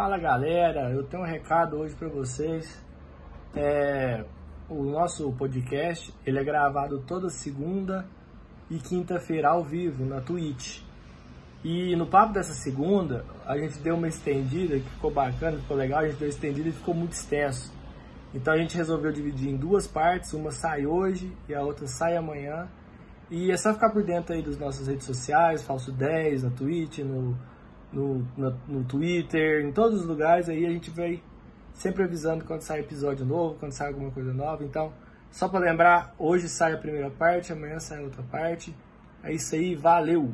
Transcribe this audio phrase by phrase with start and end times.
[0.00, 2.82] Fala galera, eu tenho um recado hoje para vocês.
[3.54, 4.24] É,
[4.66, 8.06] o nosso podcast ele é gravado toda segunda
[8.70, 10.80] e quinta-feira ao vivo na Twitch.
[11.62, 16.00] E no papo dessa segunda, a gente deu uma estendida que ficou bacana, ficou legal,
[16.00, 17.70] a gente deu estendida e ficou muito extenso.
[18.32, 22.16] Então a gente resolveu dividir em duas partes, uma sai hoje e a outra sai
[22.16, 22.70] amanhã.
[23.30, 27.00] E é só ficar por dentro aí das nossas redes sociais, Falso 10, na Twitch,
[27.00, 27.36] no,
[27.92, 31.22] no, no, no Twitter, em todos os lugares aí a gente vai
[31.72, 34.64] sempre avisando quando sai episódio novo, quando sai alguma coisa nova.
[34.64, 34.92] Então,
[35.30, 38.74] só para lembrar, hoje sai a primeira parte, amanhã sai a outra parte.
[39.22, 40.32] É isso aí, valeu!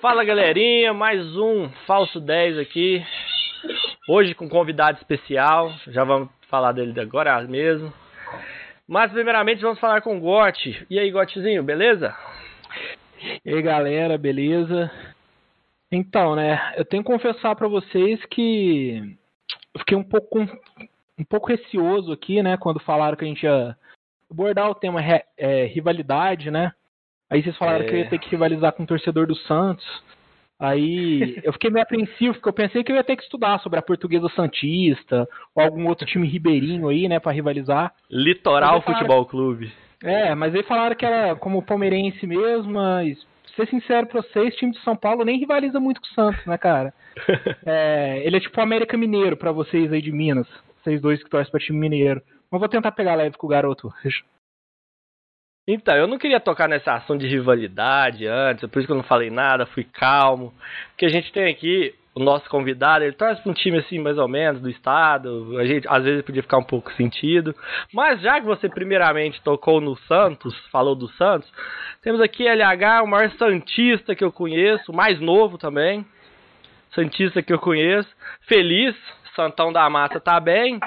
[0.00, 3.04] Fala galerinha, mais um Falso 10 aqui.
[4.08, 7.92] Hoje com convidado especial, já vamos falar dele agora mesmo.
[8.88, 10.84] Mas primeiramente vamos falar com o Gotti.
[10.90, 12.14] E aí, Gottizinho, beleza?
[13.44, 14.90] E aí, galera, beleza?
[15.90, 19.16] Então, né, eu tenho que confessar para vocês que
[19.74, 20.40] eu fiquei um pouco
[21.18, 23.76] um pouco receoso aqui, né, quando falaram que a gente ia
[24.30, 25.00] abordar o tema
[25.36, 26.72] é, rivalidade, né?
[27.30, 27.88] Aí vocês falaram é.
[27.88, 29.86] que eu ia ter que rivalizar com o torcedor do Santos.
[30.58, 33.78] Aí eu fiquei meio apreensivo, porque eu pensei que eu ia ter que estudar sobre
[33.78, 37.94] a Portuguesa Santista ou algum outro time ribeirinho aí, né, para rivalizar.
[38.10, 39.72] Litoral Futebol Clube.
[40.02, 43.18] É, mas aí falaram que era como palmeirense mesmo, mas
[43.54, 46.58] ser sincero pra vocês, time de São Paulo nem rivaliza muito com o Santos, né,
[46.58, 46.92] cara?
[47.66, 50.48] é, ele é tipo o América Mineiro para vocês aí de Minas.
[50.82, 52.20] Vocês dois que torcem pra time mineiro.
[52.50, 53.88] Mas vou tentar pegar leve com o garoto.
[55.66, 59.04] Então, eu não queria tocar nessa ação de rivalidade antes, por isso que eu não
[59.04, 60.52] falei nada, fui calmo.
[60.88, 64.18] Porque a gente tem aqui o nosso convidado, ele torce para um time assim, mais
[64.18, 65.56] ou menos, do estado.
[65.58, 67.54] A gente às vezes podia ficar um pouco sentido.
[67.92, 71.50] Mas já que você primeiramente tocou no Santos, falou do Santos,
[72.02, 76.04] temos aqui LH, o maior Santista que eu conheço, mais novo também.
[76.94, 78.08] Santista que eu conheço.
[78.42, 78.94] Feliz,
[79.34, 80.78] Santão da Mata tá bem,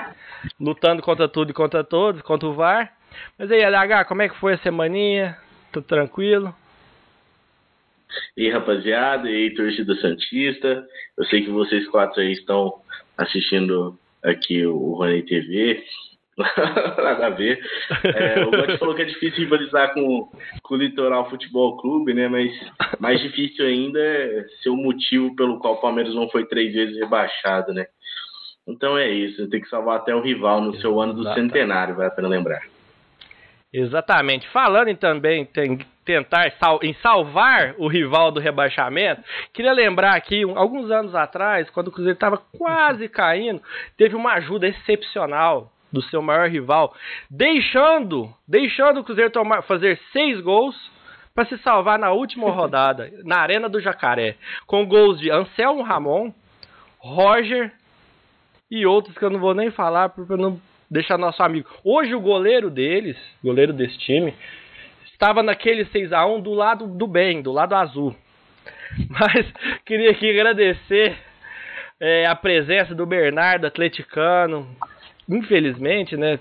[0.59, 2.91] lutando contra tudo e contra todos, contra o VAR.
[3.39, 5.37] Mas aí, LH, como é que foi a semaninha?
[5.71, 6.53] Tudo tranquilo?
[8.37, 10.85] E rapaziada, e torcida Santista.
[11.17, 12.73] Eu sei que vocês quatro aí estão
[13.17, 15.83] assistindo aqui o Rony TV.
[16.97, 17.59] Nada a ver.
[18.03, 20.29] É, o Gotti falou que é difícil rivalizar com,
[20.63, 22.27] com o Litoral Futebol Clube, né?
[22.27, 22.51] Mas
[22.99, 26.97] mais difícil ainda é ser o motivo pelo qual o Palmeiras não foi três vezes
[26.97, 27.85] rebaixado, né?
[28.67, 32.07] Então é isso, tem que salvar até o rival no seu ano do centenário, vai
[32.07, 32.61] a pena lembrar.
[33.71, 34.47] Exatamente.
[34.49, 40.45] Falando em também tem, tentar sal, em salvar o rival do rebaixamento, queria lembrar aqui,
[40.45, 43.61] um, alguns anos atrás, quando o Cruzeiro estava quase caindo,
[43.97, 46.93] teve uma ajuda excepcional do seu maior rival,
[47.29, 50.75] deixando, deixando o Cruzeiro tomar, fazer seis gols
[51.33, 54.35] para se salvar na última rodada, na Arena do Jacaré,
[54.67, 56.31] com gols de Anselmo Ramon,
[56.99, 57.71] Roger
[58.69, 61.69] e outros que eu não vou nem falar para não deixar nosso amigo.
[61.83, 64.33] Hoje o goleiro deles, goleiro desse time,
[65.15, 68.13] estava naquele 6 a 1 do lado do bem, do lado azul.
[69.09, 69.51] Mas
[69.85, 71.17] queria aqui agradecer
[71.99, 74.67] é, a presença do Bernardo, atleticano.
[75.27, 76.39] Infelizmente, né?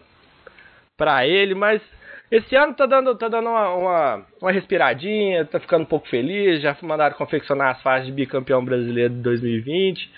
[0.97, 1.83] Para ele, mas
[2.31, 6.61] esse ano tá dando, tá dando uma, uma, uma, respiradinha, tá ficando um pouco feliz.
[6.61, 10.11] Já mandaram confeccionar as fases de bicampeão brasileiro de 2020.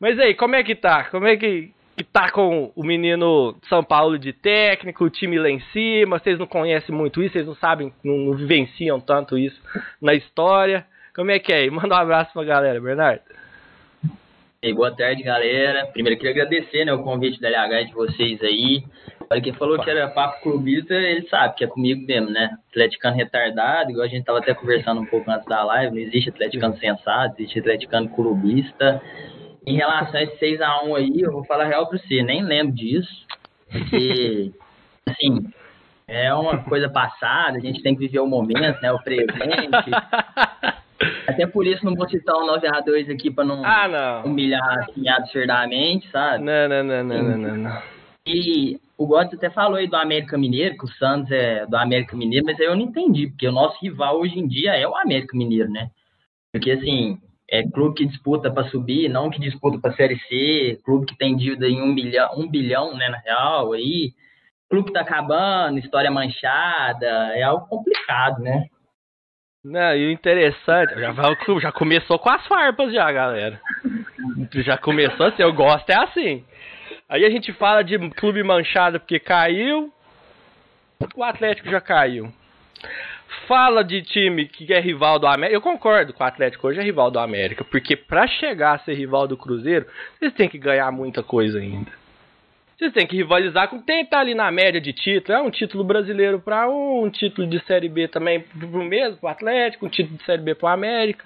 [0.00, 1.04] Mas aí, como é que tá?
[1.04, 5.48] Como é que, que tá com o menino São Paulo de técnico, o time lá
[5.48, 9.58] em cima, vocês não conhecem muito isso, vocês não sabem, não, não vivenciam tanto isso
[10.00, 10.86] na história.
[11.14, 11.70] Como é que é?
[11.70, 13.22] Manda um abraço pra galera, Bernardo.
[14.62, 15.86] E boa tarde, galera.
[15.86, 18.84] Primeiro, queria agradecer né, o convite da LH de vocês aí.
[19.28, 22.50] Para quem falou que era papo clubista, ele sabe que é comigo mesmo, né?
[22.70, 26.30] Atleticano retardado, igual a gente tava até conversando um pouco antes da live, não existe
[26.30, 29.00] atleticano sensato, existe atleticano clubista.
[29.66, 33.26] Em relação a esse 6x1 aí, eu vou falar real pra você, nem lembro disso.
[33.70, 34.52] Porque,
[35.08, 35.44] assim,
[36.06, 38.92] é uma coisa passada, a gente tem que viver o momento, né?
[38.92, 39.32] O presente.
[41.26, 44.30] Até por isso não vou citar o 9x2 aqui pra não, ah, não.
[44.30, 46.44] humilhar assim absurdamente, sabe?
[46.44, 47.82] Não, não, não, não, não, não, não.
[48.26, 52.16] E o Gotti até falou aí do América Mineiro, que o Santos é do América
[52.16, 54.96] Mineiro, mas aí eu não entendi, porque o nosso rival hoje em dia é o
[54.96, 55.90] América Mineiro, né?
[56.52, 61.06] Porque assim, é clube que disputa para subir, não que disputa para Série C, clube
[61.06, 64.12] que tem dívida em um bilhão, um bilhão né, na real, aí,
[64.68, 68.66] clube que tá acabando, história manchada, é algo complicado, né?
[69.64, 73.60] Não, e o interessante, já, o clube já começou com as farpas já, galera.
[74.54, 76.44] Já começou assim, eu gosto é assim.
[77.08, 79.92] Aí a gente fala de clube manchado porque caiu,
[81.16, 82.32] o Atlético já caiu.
[83.46, 85.56] Fala de time que é rival do América.
[85.56, 88.94] Eu concordo com o Atlético hoje é rival do América, porque para chegar a ser
[88.94, 89.86] rival do Cruzeiro,
[90.18, 91.90] vocês têm que ganhar muita coisa ainda.
[92.78, 95.38] Vocês têm que rivalizar com quem tá ali na média de título.
[95.38, 99.30] É um título brasileiro para um, um título de Série B também pro mesmo, pro
[99.30, 101.24] Atlético, um título de Série B pro América.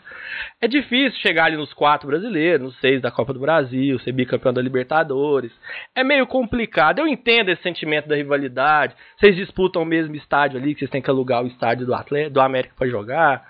[0.61, 4.53] É difícil chegar ali nos quatro brasileiros, nos seis da Copa do Brasil, ser bicampeão
[4.53, 5.51] da Libertadores.
[5.93, 7.01] É meio complicado.
[7.01, 8.95] Eu entendo esse sentimento da rivalidade.
[9.19, 12.35] Vocês disputam o mesmo estádio ali, que vocês têm que alugar o estádio do Atlético,
[12.35, 13.45] do América para jogar.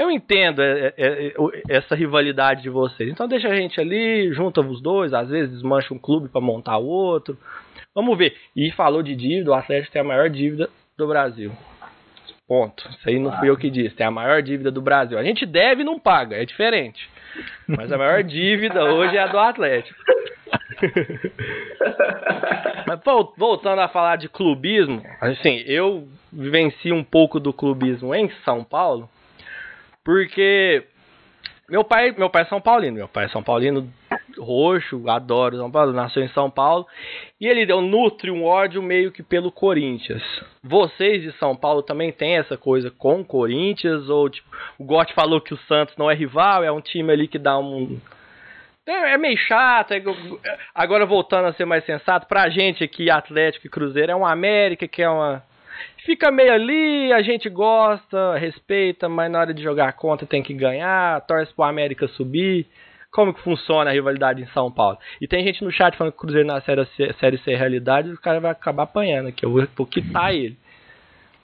[0.00, 1.34] Eu entendo é, é, é,
[1.68, 3.10] essa rivalidade de vocês.
[3.10, 6.78] Então deixa a gente ali, junta os dois, às vezes desmancha um clube para montar
[6.78, 7.36] o outro.
[7.94, 8.34] Vamos ver.
[8.56, 11.52] E falou de dívida, o Atlético tem a maior dívida do Brasil.
[12.48, 12.88] Ponto.
[12.88, 13.94] Isso aí não fui eu que disse.
[13.94, 15.18] Tem a maior dívida do Brasil.
[15.18, 17.06] A gente deve e não paga, é diferente.
[17.68, 20.00] Mas a maior dívida hoje é a do Atlético.
[22.88, 23.00] Mas
[23.36, 29.06] voltando a falar de clubismo, assim, eu vivenci um pouco do clubismo em São Paulo
[30.04, 30.84] porque
[31.68, 33.88] meu pai, meu pai é São Paulino, meu pai é São Paulino
[34.38, 36.86] roxo, adoro São Paulo, nasceu em São Paulo.
[37.40, 40.22] E ele deu nutre um ódio meio que pelo Corinthians.
[40.62, 44.48] Vocês de São Paulo também tem essa coisa com o Corinthians ou tipo,
[44.78, 47.58] o Gotti falou que o Santos não é rival, é um time ali que dá
[47.58, 48.00] um
[48.86, 49.92] é, é meio chato.
[49.92, 50.02] É...
[50.74, 54.88] Agora voltando a ser mais sensato, pra gente aqui Atlético e Cruzeiro é uma América
[54.88, 55.42] que é uma
[56.04, 60.54] fica meio ali, a gente gosta, respeita, mas na hora de jogar conta tem que
[60.54, 62.66] ganhar, torce pro América subir.
[63.10, 64.96] Como que funciona a rivalidade em São Paulo?
[65.20, 66.86] E tem gente no chat falando que o Cruzeiro na série
[67.18, 69.44] série C é realidade, o cara vai acabar apanhando aqui.
[69.44, 70.56] Eu vou, vou quitar ele.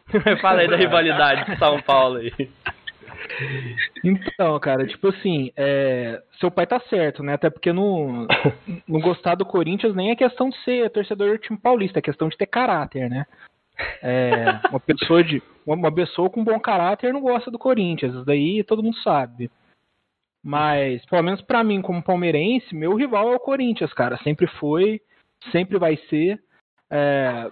[0.40, 2.32] Fala aí da rivalidade de São Paulo aí.
[4.04, 7.34] Então, cara, tipo assim, é, seu pai tá certo, né?
[7.34, 8.26] Até porque no,
[8.86, 12.28] no gostar do Corinthians nem é questão de ser torcedor do time paulista, é questão
[12.28, 13.26] de ter caráter, né?
[14.02, 18.62] É, uma pessoa de uma pessoa com bom caráter não gosta do Corinthians, isso daí
[18.64, 19.50] todo mundo sabe.
[20.42, 24.16] Mas, pelo menos para mim, como palmeirense, meu rival é o Corinthians, cara.
[24.18, 25.00] Sempre foi,
[25.50, 26.38] sempre vai ser.
[26.88, 27.50] É,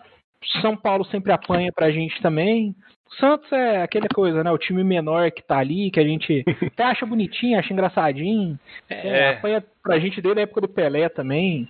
[0.63, 2.73] São Paulo sempre apanha pra gente também.
[3.11, 4.51] O Santos é aquela coisa, né?
[4.53, 8.57] O time menor que tá ali, que a gente até acha bonitinho, acha engraçadinho.
[8.89, 9.09] É.
[9.09, 11.69] É, apanha pra gente desde a época do Pelé também.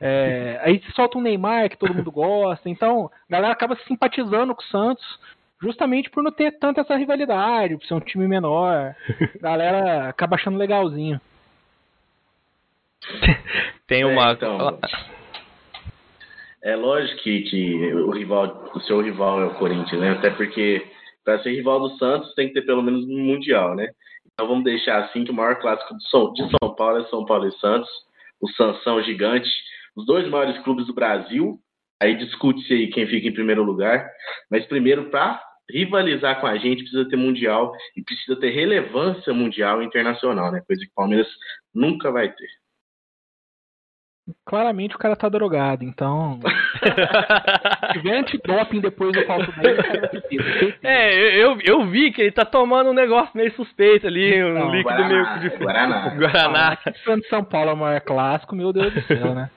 [0.00, 2.68] É, aí solta um Neymar que todo mundo gosta.
[2.68, 5.04] Então, a galera acaba se simpatizando com o Santos
[5.62, 8.96] justamente por não ter tanta essa rivalidade, por ser um time menor.
[9.34, 11.20] A galera acaba achando legalzinho.
[13.86, 14.30] Tem uma.
[14.30, 14.78] É, então,
[16.62, 20.10] é lógico que, que o rival, o seu rival é o Corinthians, né?
[20.12, 20.86] Até porque
[21.24, 23.88] para ser rival do Santos tem que ter pelo menos um mundial, né?
[24.32, 27.52] Então vamos deixar assim que o maior clássico de São Paulo é São Paulo e
[27.58, 27.88] Santos,
[28.40, 29.48] o Sansão gigante
[29.96, 31.58] os dois maiores clubes do Brasil.
[32.02, 34.08] Aí discute-se aí quem fica em primeiro lugar.
[34.50, 39.82] Mas primeiro, para rivalizar com a gente, precisa ter mundial e precisa ter relevância mundial
[39.82, 40.62] e internacional, né?
[40.66, 41.28] Coisa que o Palmeiras
[41.74, 42.48] nunca vai ter.
[44.46, 46.38] Claramente o cara tá drogado, então.
[46.80, 52.90] Se tiver antidoping depois do falso dele, É, eu, eu vi que ele tá tomando
[52.90, 56.08] um negócio meio suspeito ali, um líquido Guaraná, meio de Guaraná.
[56.10, 56.78] Guaraná.
[56.86, 59.50] De São Paulo é o maior clássico, meu Deus do céu, né?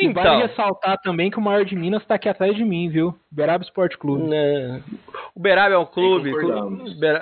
[0.00, 2.88] Então, e vale ressaltar também que o maior de Minas está aqui atrás de mim,
[2.88, 3.14] viu?
[3.30, 4.28] Beraba Esporte Clube.
[4.28, 4.82] Né?
[5.34, 6.32] O Beraba é um clube.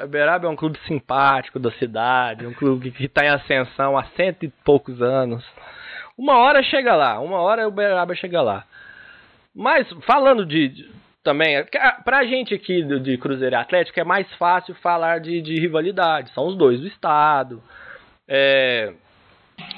[0.09, 4.45] Beraba é um clube simpático da cidade, um clube que está em ascensão há cento
[4.45, 5.45] e poucos anos.
[6.19, 8.64] Uma hora chega lá, uma hora o Beraba chega lá.
[9.55, 10.90] Mas falando de, de
[11.25, 11.64] também,
[12.05, 16.31] pra gente aqui de, de Cruzeiro Atlético é mais fácil falar de, de rivalidade.
[16.33, 17.61] São os dois do estado.
[18.29, 18.93] É,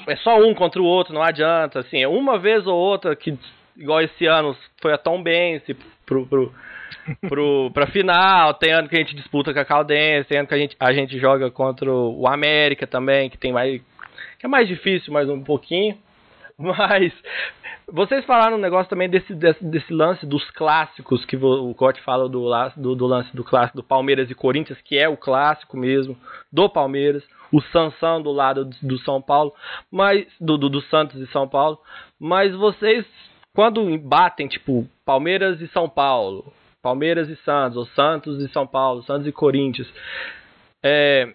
[0.07, 1.79] é só um contra o outro, não adianta.
[1.79, 3.37] Assim, é uma vez ou outra que,
[3.77, 6.53] igual esse ano, foi a Tom Bense pro, pro,
[7.27, 8.53] pro, pra final.
[8.55, 10.93] Tem ano que a gente disputa com a Caldense, tem ano que a gente, a
[10.93, 13.81] gente joga contra o América também, que tem mais.
[14.39, 15.97] que é mais difícil, mais um pouquinho.
[16.57, 17.13] Mas
[17.87, 22.27] vocês falaram um negócio também desse, desse, desse lance dos clássicos, que o Cote fala
[22.27, 26.17] do, do, do, lance do clássico do Palmeiras e Corinthians, que é o clássico mesmo,
[26.51, 29.53] do Palmeiras o Sansão do lado do São Paulo,
[29.91, 31.79] mas do, do, do Santos e São Paulo,
[32.19, 33.05] mas vocês
[33.53, 39.03] quando batem tipo Palmeiras e São Paulo, Palmeiras e Santos, ou Santos e São Paulo,
[39.03, 39.91] Santos e Corinthians,
[40.83, 41.33] é,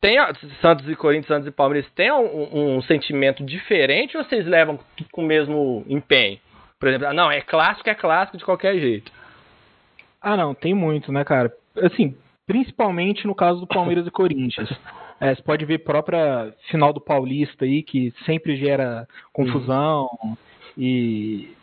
[0.00, 0.16] tem
[0.60, 4.78] Santos e Corinthians, Santos e Palmeiras tem um, um, sentimento diferente ou vocês levam
[5.12, 6.40] com o mesmo empenho?
[6.80, 9.12] Por exemplo, ah, não, é clássico, é clássico de qualquer jeito.
[10.20, 11.52] Ah, não, tem muito, né, cara?
[11.80, 14.68] Assim, principalmente no caso do Palmeiras e Corinthians.
[15.22, 20.36] É, você pode ver própria final do Paulista aí, que sempre gera confusão uhum.
[20.76, 21.54] e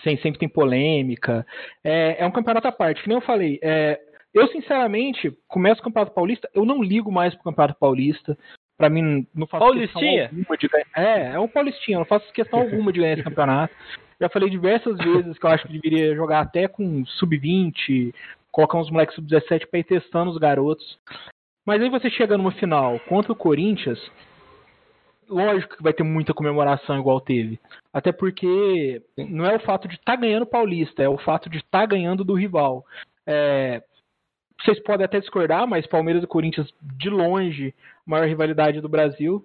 [0.00, 1.46] sempre tem polêmica.
[1.84, 3.58] É, é, um campeonato à parte, que nem eu falei.
[3.62, 4.00] É,
[4.32, 8.38] Eu, sinceramente, começo o Campeonato Paulista, eu não ligo mais pro Campeonato Paulista.
[8.78, 10.30] Pra mim, não faço Paulistinha?
[10.30, 10.86] questão alguma de ganhar.
[10.96, 13.74] É, é um Paulistinha, eu não faço questão alguma de ganhar esse campeonato.
[14.18, 18.14] Já falei diversas vezes que eu acho que deveria jogar até com sub-20,
[18.50, 20.98] colocar uns moleques sub-17 pra ir testando os garotos.
[21.64, 23.98] Mas aí você chega numa final contra o Corinthians,
[25.28, 27.58] lógico que vai ter muita comemoração igual teve.
[27.92, 31.48] Até porque não é o fato de estar tá ganhando o Paulista, é o fato
[31.48, 32.84] de estar tá ganhando do rival.
[33.26, 33.82] É,
[34.60, 37.74] vocês podem até discordar, mas Palmeiras e Corinthians, de longe,
[38.06, 39.44] maior rivalidade do Brasil.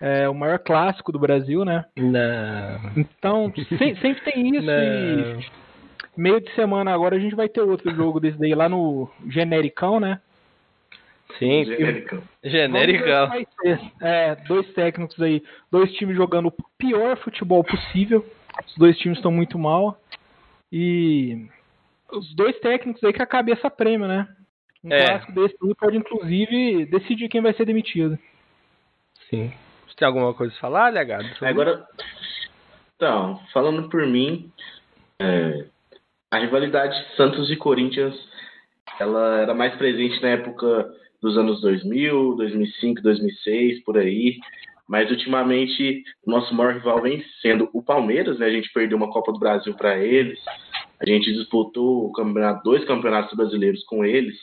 [0.00, 1.86] É o maior clássico do Brasil, né?
[1.96, 2.92] Não.
[2.96, 4.66] Então, se, sempre tem isso.
[4.66, 5.40] Não.
[5.40, 5.46] E
[6.16, 9.98] meio de semana agora a gente vai ter outro jogo desse daí lá no Genericão,
[9.98, 10.20] né?
[11.38, 11.64] Sim.
[13.28, 13.80] Vai ser.
[14.00, 18.24] É, dois técnicos aí, dois times jogando o pior futebol possível.
[18.66, 20.00] Os dois times estão muito mal.
[20.72, 21.46] E
[22.10, 24.28] os dois técnicos aí que a cabeça prêmio, né?
[24.82, 25.04] Um É.
[25.06, 28.18] clássico desse aí pode, inclusive, decidir quem vai ser demitido.
[29.28, 29.52] Sim.
[29.86, 31.26] Você tem alguma coisa a falar, legado?
[31.42, 31.84] Agora,
[32.94, 34.50] então, falando por mim,
[35.18, 35.64] é,
[36.30, 38.14] a rivalidade Santos e Corinthians,
[39.00, 40.88] ela era mais presente na época
[41.26, 44.38] dos anos 2000, 2005, 2006, por aí.
[44.88, 48.46] Mas ultimamente nosso maior rival vem sendo o Palmeiras, né?
[48.46, 50.38] A gente perdeu uma Copa do Brasil para eles.
[51.00, 54.36] A gente disputou campeonato, dois campeonatos brasileiros com eles.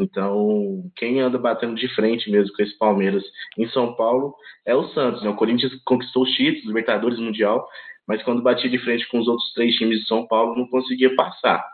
[0.00, 3.24] Então, quem anda batendo de frente mesmo com esse Palmeiras
[3.58, 5.22] em São Paulo é o Santos.
[5.22, 5.30] Né?
[5.30, 7.66] O Corinthians conquistou os títulos, Libertadores Mundial,
[8.06, 11.14] mas quando batia de frente com os outros três times de São Paulo não conseguia
[11.16, 11.64] passar.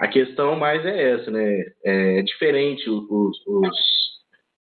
[0.00, 1.62] A questão mais é essa, né?
[1.84, 3.04] É diferente os,
[3.46, 3.76] os,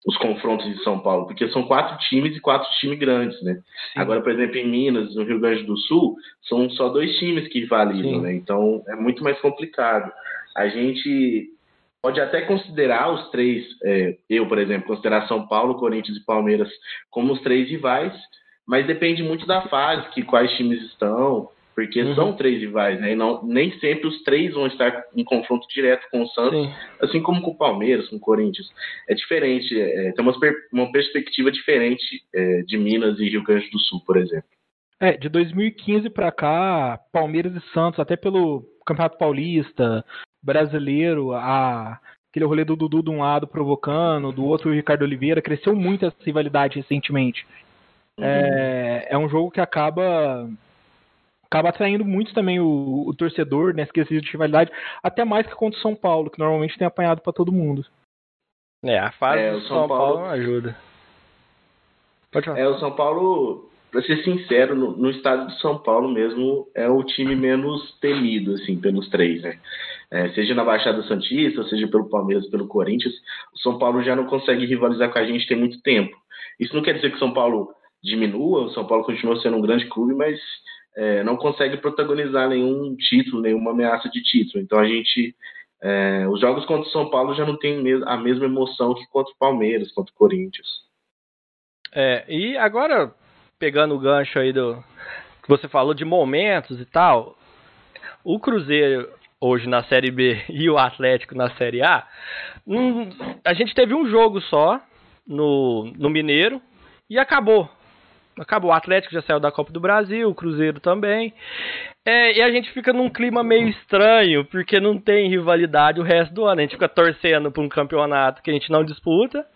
[0.06, 3.58] os confrontos de São Paulo, porque são quatro times e quatro times grandes, né?
[3.96, 6.14] Agora, por exemplo, em Minas, no Rio Grande do Sul,
[6.48, 8.20] são só dois times que rivalizam, Sim.
[8.20, 8.32] né?
[8.32, 10.08] Então é muito mais complicado.
[10.56, 11.48] A gente
[12.00, 16.70] pode até considerar os três, é, eu, por exemplo, considerar São Paulo, Corinthians e Palmeiras
[17.10, 18.14] como os três rivais,
[18.64, 22.14] mas depende muito da fase, que quais times estão, porque Uhum.
[22.14, 23.12] são três rivais, né?
[23.12, 26.72] E não, nem sempre os três vão estar em confronto direto com o Santos, Sim.
[27.00, 28.68] assim como com o Palmeiras, com o Corinthians.
[29.08, 30.34] É diferente, é, tem uma,
[30.72, 34.48] uma perspectiva diferente é, de Minas e Rio Grande do Sul, por exemplo.
[35.00, 40.04] É, de 2015 pra cá, Palmeiras e Santos, até pelo Campeonato Paulista,
[40.42, 41.98] brasileiro, a,
[42.30, 46.06] aquele rolê do Dudu de um lado provocando, do outro o Ricardo Oliveira, cresceu muito
[46.06, 47.44] essa rivalidade recentemente.
[48.20, 50.48] É, é um jogo que acaba
[51.54, 55.78] acaba atraindo muito também o, o torcedor, né, esquecido de rivalidade, até mais que contra
[55.78, 57.86] o São Paulo, que normalmente tem apanhado pra todo mundo.
[58.84, 60.76] É, a fase É, do São, São Paulo, Paulo- não ajuda.
[62.32, 62.58] Pode falar.
[62.58, 66.88] É, o São Paulo, pra ser sincero, no, no estado de São Paulo mesmo, é
[66.88, 69.56] o time menos temido, assim, pelos três, né?
[70.10, 73.14] É, seja na Baixada Santista, seja pelo Palmeiras, pelo Corinthians,
[73.54, 76.16] o São Paulo já não consegue rivalizar com a gente tem muito tempo.
[76.58, 79.62] Isso não quer dizer que o São Paulo diminua, o São Paulo continua sendo um
[79.62, 80.38] grande clube, mas
[80.96, 84.62] é, não consegue protagonizar nenhum título, nenhuma ameaça de título.
[84.62, 85.34] Então a gente.
[85.82, 89.32] é, os jogos contra o São Paulo já não tem a mesma emoção que contra
[89.32, 90.68] o Palmeiras, contra o Corinthians.
[91.92, 93.14] É, e agora,
[93.58, 94.82] pegando o gancho aí do
[95.42, 97.36] que você falou de momentos e tal,
[98.24, 99.08] o Cruzeiro
[99.40, 102.06] hoje na Série B e o Atlético na Série A,
[102.66, 103.10] hum,
[103.44, 104.80] a gente teve um jogo só
[105.26, 106.60] no, no Mineiro
[107.08, 107.68] e acabou.
[108.38, 108.70] Acabou.
[108.70, 111.32] O Atlético já saiu da Copa do Brasil, o Cruzeiro também.
[112.04, 116.34] É, e a gente fica num clima meio estranho, porque não tem rivalidade o resto
[116.34, 116.60] do ano.
[116.60, 119.46] A gente fica torcendo para um campeonato que a gente não disputa.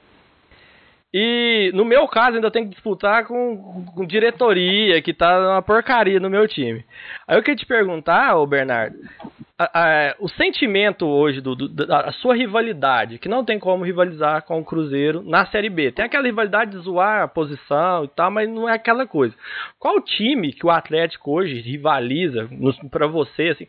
[1.12, 6.20] E no meu caso, ainda tem que disputar com, com diretoria, que tá uma porcaria
[6.20, 6.84] no meu time.
[7.26, 8.96] Aí eu queria te perguntar, ô Bernardo,
[9.58, 9.70] a-
[10.10, 14.60] a- o sentimento hoje, do, do- da sua rivalidade, que não tem como rivalizar com
[14.60, 15.90] o Cruzeiro na Série B.
[15.90, 19.34] Tem aquela rivalidade de zoar a posição e tal, mas não é aquela coisa.
[19.78, 22.48] Qual time que o Atlético hoje rivaliza
[22.90, 23.66] para você, assim,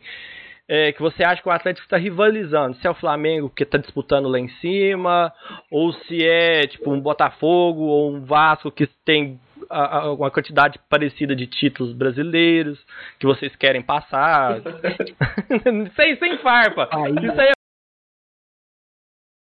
[0.68, 2.76] é, que você acha que o Atlético está rivalizando?
[2.76, 5.32] Se é o Flamengo que está disputando lá em cima,
[5.70, 10.78] ou se é tipo um Botafogo ou um Vasco que tem a- a- uma quantidade
[10.88, 12.78] parecida de títulos brasileiros
[13.18, 14.60] que vocês querem passar.
[15.96, 16.88] sem, sem farpa.
[16.92, 17.52] Aí- Isso aí é.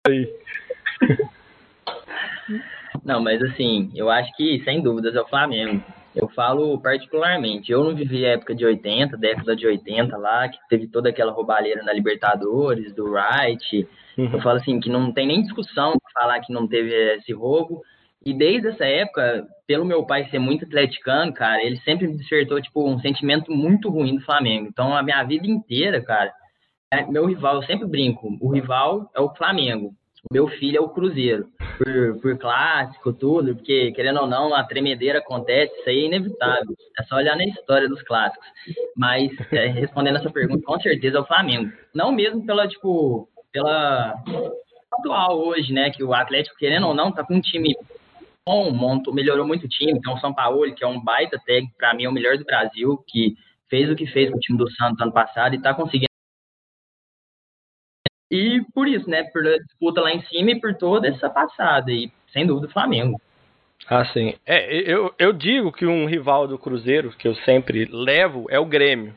[0.09, 0.35] Aí.
[3.05, 5.83] Não, mas assim, eu acho que sem dúvidas é o Flamengo.
[6.14, 10.59] Eu falo particularmente, eu não vivi a época de 80, década de 80 lá, que
[10.69, 13.88] teve toda aquela roubalheira na Libertadores, do Wright.
[14.19, 17.83] Eu falo assim, que não tem nem discussão pra falar que não teve esse roubo.
[18.25, 22.61] E desde essa época, pelo meu pai ser muito atleticano, cara, ele sempre me despertou,
[22.61, 24.69] tipo, um sentimento muito ruim do Flamengo.
[24.69, 26.33] Então, a minha vida inteira, cara,
[26.91, 29.95] é meu rival, eu sempre brinco, o rival é o Flamengo.
[30.31, 31.49] O meu filho é o Cruzeiro.
[31.79, 36.76] Por, por clássico, tudo, porque, querendo ou não, a tremedeira acontece, isso aí é inevitável.
[36.97, 38.47] É só olhar na história dos clássicos.
[38.97, 41.73] Mas, é, respondendo essa pergunta, com certeza é o Flamengo.
[41.93, 44.14] Não mesmo pela, tipo, pela
[44.93, 45.91] atual hoje, né?
[45.91, 47.75] Que o Atlético, querendo ou não, tá com um time
[48.47, 50.01] bom, montou, melhorou muito o time.
[50.01, 52.45] Tem o São Paulo, que é um baita técnico, para mim é o melhor do
[52.45, 53.35] Brasil, que
[53.69, 56.07] fez o que fez com o time do Santos ano passado e tá conseguindo.
[58.31, 59.25] E por isso, né?
[59.25, 61.93] Por disputa lá em cima e por toda essa passada.
[61.93, 63.21] E sem dúvida o Flamengo.
[63.89, 64.35] Ah, sim.
[64.47, 68.65] É, eu, eu digo que um rival do Cruzeiro, que eu sempre levo, é o
[68.65, 69.15] Grêmio.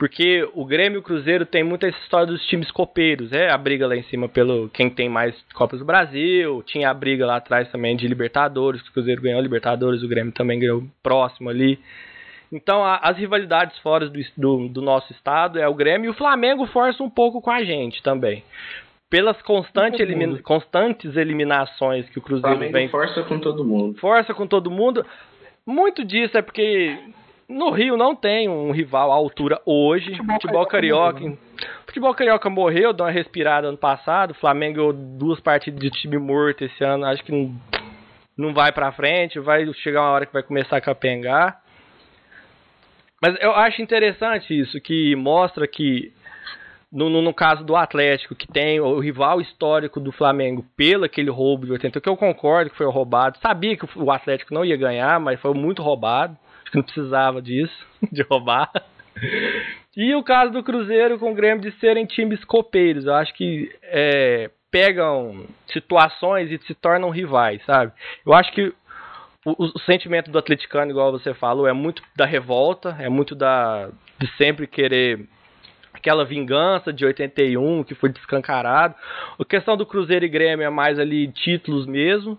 [0.00, 3.86] Porque o Grêmio e o Cruzeiro tem muita história dos times copeiros, é a briga
[3.86, 7.70] lá em cima pelo quem tem mais Copas do Brasil, tinha a briga lá atrás
[7.70, 11.78] também de Libertadores, que o Cruzeiro ganhou Libertadores, o Grêmio também ganhou próximo ali.
[12.50, 16.66] Então as rivalidades fora do, do, do, nosso estado é o Grêmio e o Flamengo
[16.68, 18.42] força um pouco com a gente também.
[19.10, 22.88] Pelas constante elimina, constantes eliminações que o Cruzeiro Flamengo vem.
[22.88, 23.98] Força com todo mundo.
[23.98, 25.04] Força com todo mundo.
[25.66, 26.96] Muito disso é porque
[27.50, 30.10] no Rio não tem um rival à altura hoje.
[30.10, 31.18] Futebol, futebol carioca.
[31.18, 31.38] carioca
[31.84, 34.30] futebol carioca morreu, deu uma respirada ano passado.
[34.30, 37.04] O Flamengo duas partidas de time morto esse ano.
[37.04, 37.52] Acho que não,
[38.36, 39.40] não vai pra frente.
[39.40, 41.60] Vai chegar uma hora que vai começar a capengar.
[43.20, 46.10] Mas eu acho interessante isso, que mostra que
[46.90, 51.30] no, no, no, caso do Atlético, que tem o rival histórico do Flamengo pelo aquele
[51.30, 53.38] roubo de 80, que eu concordo que foi roubado.
[53.42, 56.34] Sabia que o Atlético não ia ganhar, mas foi muito roubado
[56.70, 58.70] que não precisava disso, de roubar.
[59.96, 63.06] E o caso do Cruzeiro com o Grêmio de serem times copeiros.
[63.06, 67.92] Eu acho que é, pegam situações e se tornam rivais, sabe?
[68.24, 68.72] Eu acho que
[69.44, 73.90] o, o, sentimento do atleticano, igual você falou, é muito da revolta, é muito da
[74.18, 75.26] de sempre querer
[75.92, 78.94] aquela vingança de 81 que foi descancarado.
[79.38, 82.38] A questão do Cruzeiro e Grêmio é mais ali títulos mesmo.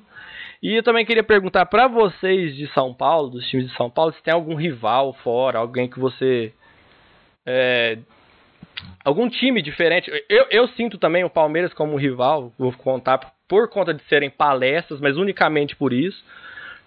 [0.62, 4.14] E eu também queria perguntar para vocês de São Paulo, dos times de São Paulo,
[4.14, 6.54] se tem algum rival fora, alguém que você.
[7.46, 7.98] É,
[9.04, 10.12] algum time diferente.
[10.30, 14.30] Eu, eu sinto também o Palmeiras como um rival, vou contar por conta de serem
[14.30, 16.24] palestras, mas unicamente por isso.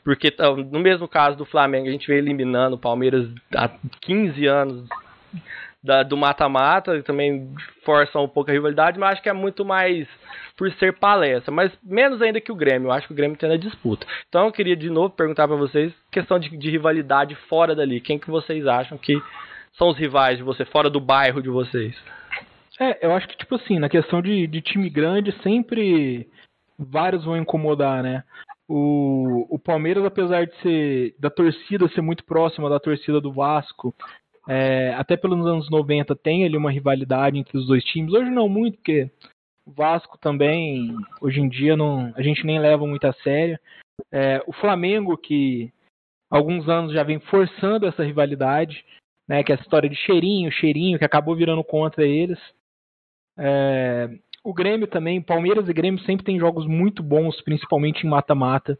[0.04, 0.32] Porque
[0.70, 3.70] no mesmo caso do Flamengo, a gente vem eliminando o Palmeiras há
[4.02, 4.88] 15 anos
[5.84, 7.52] da, do mata-mata, também
[7.84, 10.08] força um pouco a rivalidade, mas acho que é muito mais
[10.56, 12.86] por ser palestra, mas menos ainda que o Grêmio.
[12.88, 14.06] Eu acho que o Grêmio tem na disputa.
[14.26, 18.00] Então eu queria de novo perguntar para vocês questão de, de, rivalidade fora dali.
[18.00, 19.20] Quem que vocês acham que
[19.76, 21.94] são os rivais de você, fora do bairro de vocês?
[22.80, 26.26] É, eu acho que, tipo assim, na questão de, de time grande, sempre
[26.78, 28.24] vários vão incomodar, né?
[28.66, 33.94] O, o Palmeiras, apesar de ser da torcida ser muito próxima da torcida do Vasco,
[34.46, 38.12] é, até pelos anos 90 tem ali uma rivalidade entre os dois times.
[38.12, 39.10] Hoje não muito, porque
[39.66, 43.58] o Vasco também, hoje em dia, não, a gente nem leva muito a sério.
[44.12, 45.72] É, o Flamengo, que
[46.30, 48.84] alguns anos já vem forçando essa rivalidade,
[49.26, 52.38] né, que é a história de cheirinho, cheirinho, que acabou virando contra eles.
[53.38, 54.10] É,
[54.42, 58.78] o Grêmio também, Palmeiras e Grêmio sempre tem jogos muito bons, principalmente em mata-mata.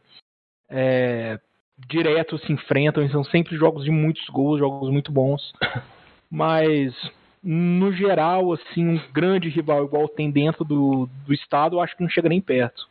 [0.69, 1.41] É,
[1.89, 5.53] direto se enfrentam, são sempre jogos de muitos gols, jogos muito bons.
[6.31, 6.95] Mas
[7.43, 12.03] no geral, assim, um grande rival igual tem dentro do, do estado, eu acho que
[12.03, 12.89] não chega nem perto.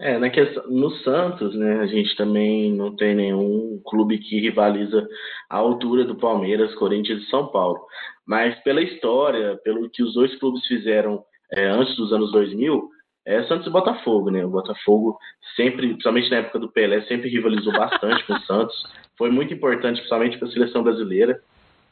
[0.00, 5.08] É, na questão, no Santos, né, a gente também não tem nenhum clube que rivaliza
[5.48, 7.80] a altura do Palmeiras, Corinthians e São Paulo.
[8.26, 12.90] Mas pela história, pelo que os dois clubes fizeram é, antes dos anos 2000,
[13.26, 14.44] é Santos e Botafogo, né?
[14.44, 15.18] O Botafogo
[15.56, 18.74] sempre, principalmente na época do Pelé, sempre rivalizou bastante com o Santos.
[19.16, 21.40] Foi muito importante, principalmente para a seleção brasileira.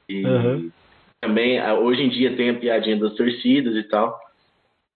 [0.08, 0.70] E uhum.
[1.20, 4.18] também, hoje em dia, tem a piadinha das torcidas e tal.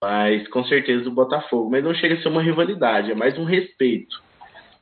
[0.01, 1.71] Mas com certeza o Botafogo.
[1.71, 4.21] Mas não chega a ser uma rivalidade, é mais um respeito.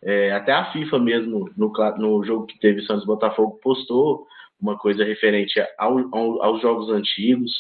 [0.04, 4.28] É, até a FIFA mesmo, no, no jogo que teve Santos Botafogo, postou
[4.62, 7.52] uma coisa referente ao, ao, aos jogos antigos.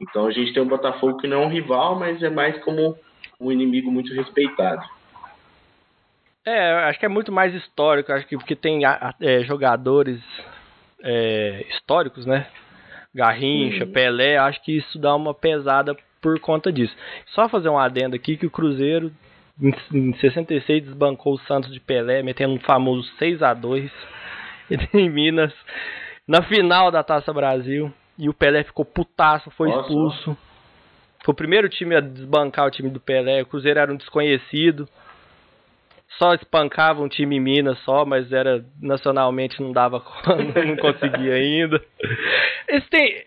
[0.00, 2.96] Então a gente tem um Botafogo que não é um rival, mas é mais como
[3.40, 4.82] um inimigo muito respeitado.
[6.46, 10.20] É, acho que é muito mais histórico, acho que porque tem é, jogadores
[11.02, 12.46] é, históricos, né?
[13.14, 13.92] Garrincha, uhum.
[13.92, 16.94] Pelé, acho que isso dá uma pesada por conta disso.
[17.26, 19.12] Só fazer um adendo aqui que o Cruzeiro
[19.92, 23.90] em 66 desbancou o Santos de Pelé, metendo um famoso 6 a 2
[24.92, 25.52] em Minas
[26.26, 27.92] na final da Taça Brasil.
[28.18, 29.80] E o Pelé ficou putaço, foi Nossa.
[29.82, 30.36] expulso.
[31.24, 33.42] Foi o primeiro time a desbancar o time do Pelé.
[33.42, 34.88] O Cruzeiro era um desconhecido
[36.18, 40.02] só espancava um time em Minas só, mas era nacionalmente não dava
[40.64, 41.82] não conseguia ainda.
[42.68, 43.24] Esse tem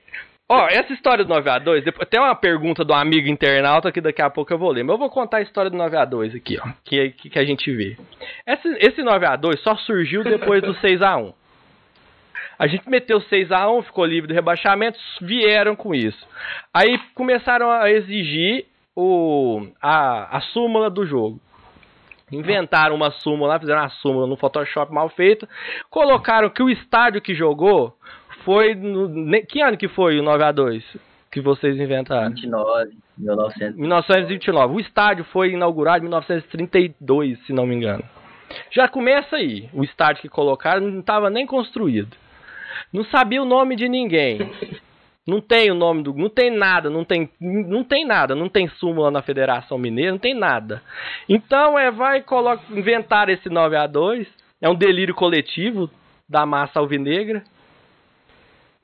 [0.49, 4.29] Ó, essa história do 9x2, depois, tem uma pergunta do amigo internauta que daqui a
[4.29, 4.81] pouco eu vou ler.
[4.81, 6.69] Mas eu vou contar a história do 9x2 aqui, ó.
[6.85, 7.97] Que, que, a gente vê.
[8.47, 11.33] Esse, esse 9x2 só surgiu depois do 6x1.
[12.57, 16.27] A gente meteu 6x1, ficou livre do rebaixamento, vieram com isso.
[16.73, 18.65] Aí começaram a exigir
[18.95, 21.39] o, a, a súmula do jogo.
[22.31, 25.47] Inventaram uma súmula, fizeram uma súmula no Photoshop mal feita,
[25.89, 27.95] colocaram que o estádio que jogou
[28.43, 28.75] foi.
[28.75, 30.83] No, que ano que foi o 9x2
[31.31, 32.29] que vocês inventaram?
[32.29, 33.77] 29, 1900.
[33.77, 34.73] 1929.
[34.73, 38.03] O estádio foi inaugurado em 1932, se não me engano.
[38.71, 39.69] Já começa aí.
[39.73, 42.15] O estádio que colocaram não estava nem construído.
[42.91, 44.51] Não sabia o nome de ninguém.
[45.27, 46.13] Não tem o nome do.
[46.13, 50.19] Não tem nada, não tem, não tem nada, não tem súmula na Federação Mineira, não
[50.19, 50.81] tem nada.
[51.27, 54.25] Então é, vai coloca, inventar esse 9 a 2
[54.61, 55.89] É um delírio coletivo
[56.29, 57.43] da massa alvinegra.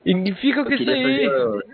[0.04, 1.26] E fica com isso aí.
[1.26, 1.64] Fazer...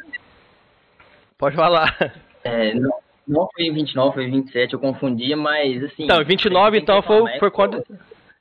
[1.36, 2.14] Pode falar.
[2.44, 6.04] É, não, não foi em 29, foi em 27, eu confundia, mas assim.
[6.04, 7.84] Então, em 29 então foi, foi quando.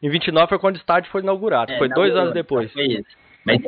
[0.02, 1.72] Em 29 foi quando o estádio foi inaugurado.
[1.72, 2.72] É, foi dois anos depois.
[2.72, 3.29] Foi isso.
[3.50, 3.62] Mas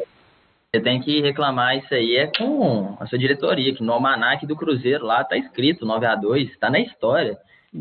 [0.74, 4.56] você tem que reclamar isso aí é com a sua diretoria, que no almanac do
[4.56, 7.38] Cruzeiro lá tá escrito 9 a 2 tá na história.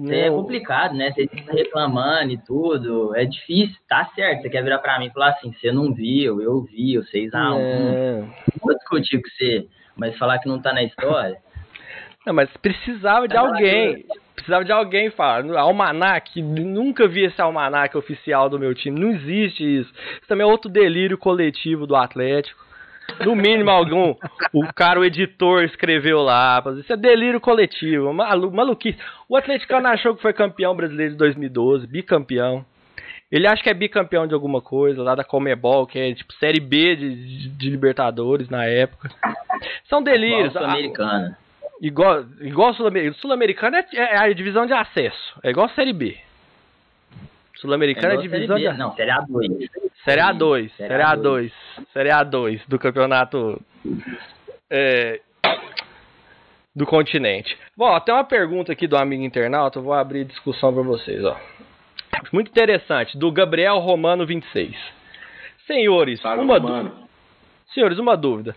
[0.09, 1.11] É complicado, né?
[1.11, 3.15] Você fica reclamando e tudo.
[3.17, 4.43] É difícil, tá certo.
[4.43, 7.59] Você quer virar pra mim e falar assim, você não viu, eu vi, o 6x1.
[7.59, 8.25] É.
[8.63, 11.39] Vou discutir com você, mas falar que não tá na história.
[12.25, 14.07] Não, mas precisava de alguém.
[14.41, 15.45] Precisava de alguém falar.
[15.59, 18.99] Almanac, nunca vi esse almanac oficial do meu time.
[18.99, 19.93] Não existe isso.
[19.93, 22.59] Isso também é outro delírio coletivo do Atlético.
[23.25, 24.15] No mínimo, algum.
[24.53, 26.63] O cara, o editor, escreveu lá.
[26.79, 28.13] Isso é delírio coletivo.
[28.13, 28.99] Malu, maluquice.
[29.29, 32.65] O Atleticano achou que foi campeão brasileiro de 2012, bicampeão.
[33.31, 36.59] Ele acha que é bicampeão de alguma coisa, lá da Comebol, que é tipo Série
[36.59, 39.09] B de, de Libertadores na época.
[39.89, 40.53] São delírios.
[40.53, 41.39] Sul-Americana.
[41.81, 43.17] Igual, igual Sul-Americana.
[43.21, 45.41] Sul-Americana é, é, a divisão de acesso.
[45.43, 46.17] É igual Série B.
[47.57, 48.79] Sul-Americana é, é divisão de acesso.
[48.79, 49.71] Não, Série A2.
[50.05, 50.71] Série A2.
[50.77, 51.53] Série A2.
[51.93, 53.61] Série A2 do campeonato
[54.69, 55.21] é,
[56.75, 57.57] do continente.
[57.77, 59.79] Bom, tem uma pergunta aqui do amigo internauta.
[59.79, 61.25] Eu vou abrir discussão para vocês.
[61.25, 61.37] Ó.
[62.33, 63.17] Muito interessante.
[63.17, 64.77] Do Gabriel Romano 26.
[65.67, 66.93] Senhores, uma,
[67.73, 68.55] Senhores, uma dúvida.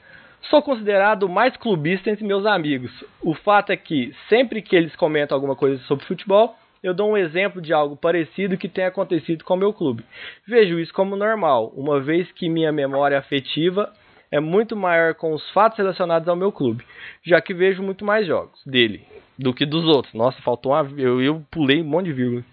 [0.50, 2.92] Sou considerado mais clubista entre meus amigos.
[3.22, 7.18] O fato é que, sempre que eles comentam alguma coisa sobre futebol, eu dou um
[7.18, 10.04] exemplo de algo parecido que tenha acontecido com o meu clube.
[10.46, 13.94] Vejo isso como normal, uma vez que minha memória afetiva
[14.30, 16.84] é muito maior com os fatos relacionados ao meu clube,
[17.26, 19.06] já que vejo muito mais jogos dele
[19.40, 20.14] do que dos outros.
[20.14, 20.90] Nossa, faltou uma.
[21.00, 22.44] Eu, eu pulei um monte de vírgula.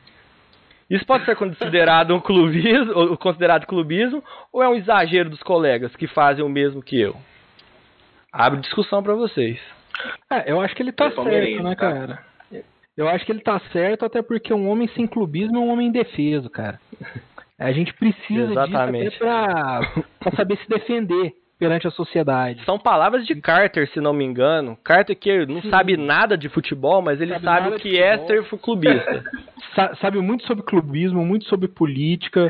[0.89, 4.23] Isso pode ser considerado um clubismo, considerado clubismo,
[4.53, 7.17] ou é um exagero dos colegas que fazem o mesmo que eu?
[8.33, 9.59] Abre discussão para vocês.
[10.31, 11.77] É, eu acho que ele tá certo, né, tá?
[11.77, 12.31] cara?
[12.97, 15.89] Eu acho que ele tá certo, até porque um homem sem clubismo é um homem
[15.89, 16.79] indefeso, cara.
[17.59, 19.11] A gente precisa Exatamente.
[19.11, 22.65] disso até pra, pra saber se defender perante a sociedade.
[22.65, 24.79] São palavras de Carter, se não me engano.
[24.83, 25.71] Carter que não Sim.
[25.71, 29.23] sabe nada de futebol, mas ele sabe, sabe o que é ser clubista.
[29.77, 32.49] Sa sabe muito sobre clubismo, muito sobre política,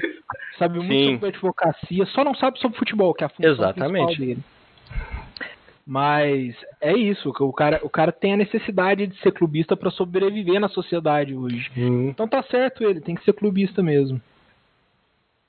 [0.59, 1.15] sabe muito Sim.
[1.15, 4.17] sobre advocacia, só não sabe sobre futebol, que é a função Exatamente.
[4.17, 4.45] principal dele.
[5.91, 10.61] Mas é isso, o cara, o cara tem a necessidade de ser clubista para sobreviver
[10.61, 11.69] na sociedade hoje.
[11.77, 12.11] Uhum.
[12.11, 14.21] Então tá certo ele, tem que ser clubista mesmo.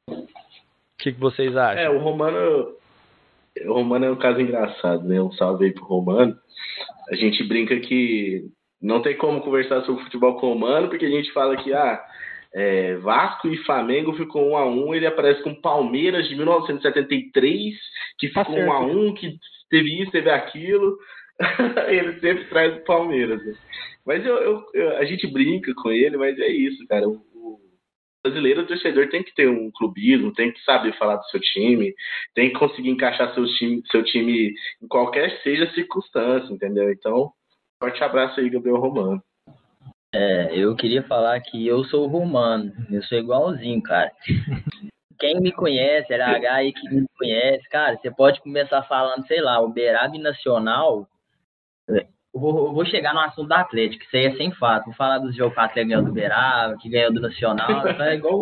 [0.10, 0.26] O
[0.98, 1.84] que, que, vocês acham?
[1.84, 2.74] É, o Romano.
[3.68, 5.22] O Romano é um caso engraçado, né?
[5.22, 6.36] Um salve aí pro Romano.
[7.12, 8.50] A gente brinca que
[8.82, 12.04] não tem como conversar sobre futebol com o Romano, porque a gente fala que, ah,
[12.52, 17.76] é, Vasco e Flamengo ficou 1 a 1 ele aparece com Palmeiras de 1973,
[18.18, 19.38] que tá ficou 1 a 1 que
[19.72, 21.00] teve isso, teve aquilo.
[21.88, 23.44] ele sempre traz o Palmeiras.
[23.44, 23.56] Né?
[24.06, 27.08] Mas eu, eu, eu, a gente brinca com ele, mas é isso, cara.
[27.08, 27.60] O, o
[28.24, 31.94] brasileiro, o torcedor, tem que ter um clubismo, tem que saber falar do seu time,
[32.36, 36.92] tem que conseguir encaixar seu time, seu time em qualquer seja circunstância, entendeu?
[36.92, 37.32] Então,
[37.82, 39.22] forte abraço aí, Gabriel Romano.
[40.14, 44.12] É, eu queria falar que eu sou romano, eu sou igualzinho, cara
[45.22, 49.62] quem me conhece, LH aí que me conhece, cara, você pode começar falando, sei lá,
[49.62, 51.08] Uberaba Nacional.
[51.88, 54.86] Eu vou, vou, chegar no assunto da Atlético, isso aí é sem fato.
[54.86, 58.16] Vou falar dos jogos que o Atlético ganhou do Uberaba, que ganhou do Nacional, é
[58.16, 58.42] igual,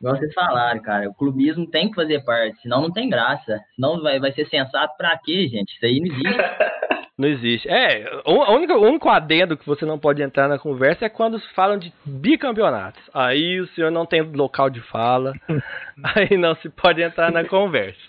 [0.00, 1.08] igual vocês falaram, cara.
[1.08, 3.60] O clubismo tem que fazer parte, senão não tem graça.
[3.76, 5.72] Senão vai, vai ser sensato pra quê, gente?
[5.76, 6.38] Isso aí não existe.
[7.20, 7.68] Não existe.
[7.68, 11.38] É, o único, o único adendo que você não pode entrar na conversa é quando
[11.54, 13.02] falam de bicampeonatos.
[13.12, 15.34] Aí o senhor não tem local de fala,
[16.16, 18.00] aí não se pode entrar na conversa.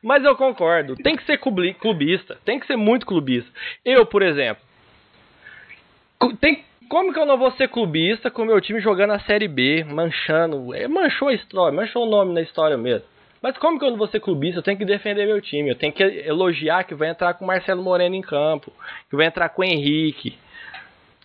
[0.00, 3.50] Mas eu concordo, tem que ser clubista, tem que ser muito clubista.
[3.84, 4.62] Eu, por exemplo,
[6.40, 9.48] tem, como que eu não vou ser clubista com o meu time jogando a Série
[9.48, 13.08] B, manchando, é, manchou a história, manchou o nome na história mesmo.
[13.42, 14.60] Mas como que eu não vou ser clubista?
[14.60, 15.70] Eu tenho que defender meu time.
[15.70, 18.72] Eu tenho que elogiar que vai entrar com o Marcelo Moreno em campo.
[19.10, 20.38] Que vai entrar com o Henrique.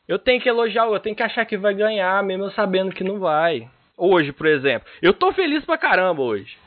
[0.08, 3.20] Eu tenho que elogiar, eu tenho que achar que vai ganhar, mesmo sabendo que não
[3.20, 3.70] vai.
[3.96, 4.88] Hoje, por exemplo.
[5.02, 6.58] Eu tô feliz pra caramba hoje.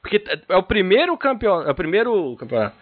[0.00, 1.62] Porque é o primeiro campeão.
[1.62, 2.76] É o primeiro campeonato.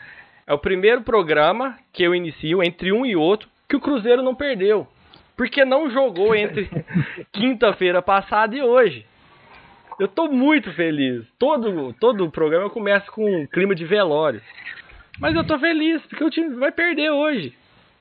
[0.46, 4.34] É o primeiro programa que eu inicio entre um e outro que o Cruzeiro não
[4.34, 4.86] perdeu.
[5.36, 6.70] Porque não jogou entre
[7.32, 9.04] quinta-feira passada e hoje.
[9.98, 11.24] Eu tô muito feliz.
[11.38, 14.40] Todo, todo o programa começa com um clima de velório.
[15.18, 17.54] Mas eu tô feliz, porque o time vai perder hoje.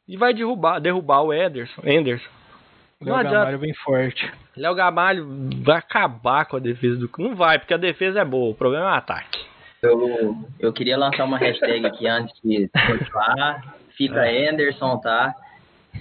[0.08, 1.82] E vai derrubar, derrubar o Ederson.
[1.86, 2.29] Anderson.
[3.01, 4.32] Léo Gamalho bem forte.
[4.56, 5.27] Léo Gamalho
[5.63, 7.10] vai acabar com a defesa do.
[7.19, 8.51] Não vai, porque a defesa é boa.
[8.51, 9.39] O problema é o ataque.
[9.82, 13.75] Eu, eu queria lançar uma hashtag aqui antes de continuar.
[13.97, 14.49] Fica é.
[14.49, 15.36] Anderson, tá?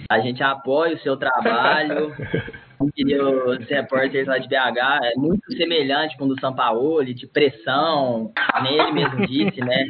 [0.09, 2.13] A gente apoia o seu trabalho.
[2.93, 7.27] queria os repórteres lá de BH, é muito semelhante com o do São Paulo, de
[7.27, 8.31] pressão,
[8.61, 9.85] nem ele mesmo disse, né?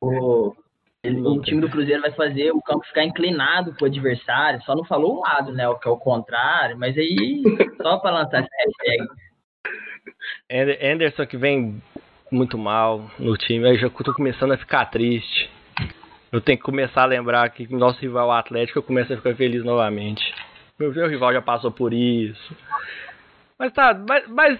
[0.00, 0.54] O,
[1.04, 5.18] o time do Cruzeiro vai fazer o campo ficar inclinado pro adversário, só não falou
[5.18, 5.68] um lado, né?
[5.68, 7.42] O que é o contrário, mas aí,
[7.82, 9.08] só para lançar essa hashtag.
[10.92, 11.82] Anderson que vem
[12.30, 15.50] muito mal no time, aí já tô começando a ficar triste.
[16.32, 19.64] Eu tenho que começar a lembrar que nosso rival Atlético eu começo a ficar feliz
[19.64, 20.34] novamente.
[20.78, 22.56] Meu, meu rival já passou por isso.
[23.58, 24.58] Mas tá, mas, mas,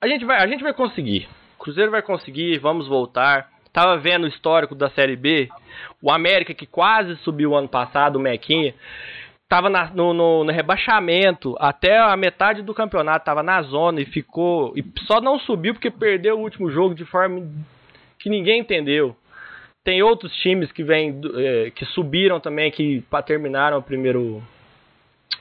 [0.00, 1.28] a, gente vai, a gente vai conseguir.
[1.56, 3.48] O Cruzeiro vai conseguir, vamos voltar.
[3.72, 5.48] Tava vendo o histórico da Série B.
[6.02, 8.74] O América, que quase subiu ano passado, o Mequinha,
[9.48, 14.04] tava na, no, no, no, rebaixamento até a metade do campeonato, tava na zona e
[14.04, 14.74] ficou.
[14.76, 17.48] E só não subiu porque perdeu o último jogo de forma
[18.18, 19.16] que ninguém entendeu.
[19.82, 24.42] Tem outros times que vem, é, que subiram também, que terminaram o primeiro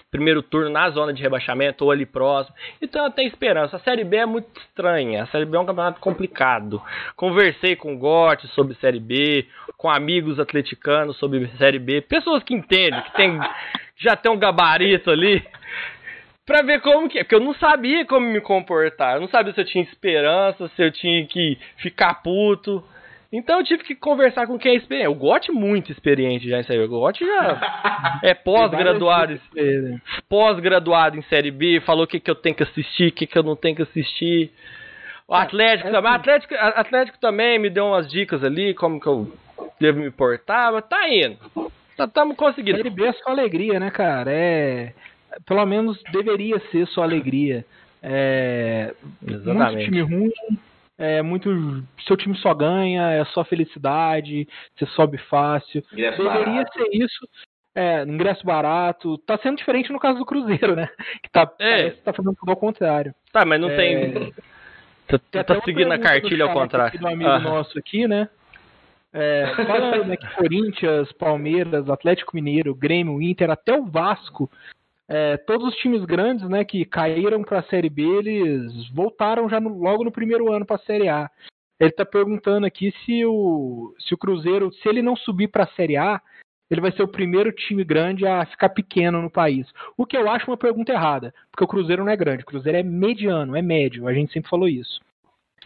[0.10, 2.56] primeiro turno na zona de rebaixamento ou ali próximo.
[2.82, 3.76] Então tem esperança.
[3.76, 5.24] A Série B é muito estranha.
[5.24, 6.82] A Série B é um campeonato complicado.
[7.16, 9.46] Conversei com o Gotti sobre Série B,
[9.78, 13.40] com amigos atleticanos sobre Série B, pessoas que entendem, que tem,
[13.98, 15.44] já tem um gabarito ali.
[16.46, 19.16] Pra ver como que é, porque eu não sabia como me comportar.
[19.16, 22.82] Eu não sabia se eu tinha esperança, se eu tinha que ficar puto.
[23.32, 25.10] Então eu tive que conversar com quem é experiente.
[25.10, 26.86] O Gotti muito experiente já em Série B.
[26.86, 29.40] O Gotti já é pós-graduado.
[30.30, 33.38] Pós-graduado em Série B, falou o que, que eu tenho que assistir, o que, que
[33.38, 34.52] eu não tenho que assistir.
[35.28, 36.10] O é, Atlético é, também.
[36.10, 36.20] Assim.
[36.20, 39.32] Atlético, Atlético também me deu umas dicas ali, como que eu
[39.80, 41.38] devo me portar, mas tá indo.
[41.90, 42.78] Estamos tá, conseguindo.
[42.78, 44.32] Série B é só alegria, né, cara?
[44.32, 44.94] É.
[45.46, 47.66] Pelo menos deveria ser só alegria.
[48.02, 48.94] É.
[49.28, 49.76] Exatamente.
[49.76, 50.60] Muito time ruim
[50.98, 51.50] é muito.
[52.08, 55.84] Seu time só ganha, é só felicidade, você sobe fácil.
[55.94, 56.74] Ingresso Deveria barato.
[56.74, 57.30] ser isso.
[57.76, 59.18] É, ingresso barato.
[59.20, 60.90] Tá sendo diferente no caso do Cruzeiro, né?
[61.22, 61.92] Que tá, é.
[61.92, 63.14] tá fazendo tudo ao contrário.
[63.32, 63.76] Tá, mas não é...
[63.76, 64.34] tem.
[65.32, 67.00] Tá, tá seguindo a cartilha ao contrário.
[67.00, 67.40] Do amigo ah.
[67.40, 68.28] nosso aqui, né?
[69.14, 74.50] É, fala né, que Corinthians, Palmeiras, Atlético Mineiro, Grêmio, Inter, até o Vasco
[75.10, 79.60] é, todos os times grandes, né, que caíram para a Série B, eles voltaram já
[79.60, 81.30] no, logo no primeiro ano para a Série A.
[81.80, 85.76] Ele está perguntando aqui se o, se o Cruzeiro, se ele não subir para a
[85.76, 86.22] Série A,
[86.70, 89.66] ele vai ser o primeiro time grande a ficar pequeno no país.
[89.96, 92.78] O que eu acho uma pergunta errada, porque o Cruzeiro não é grande, o Cruzeiro
[92.78, 95.00] é mediano, é médio, a gente sempre falou isso.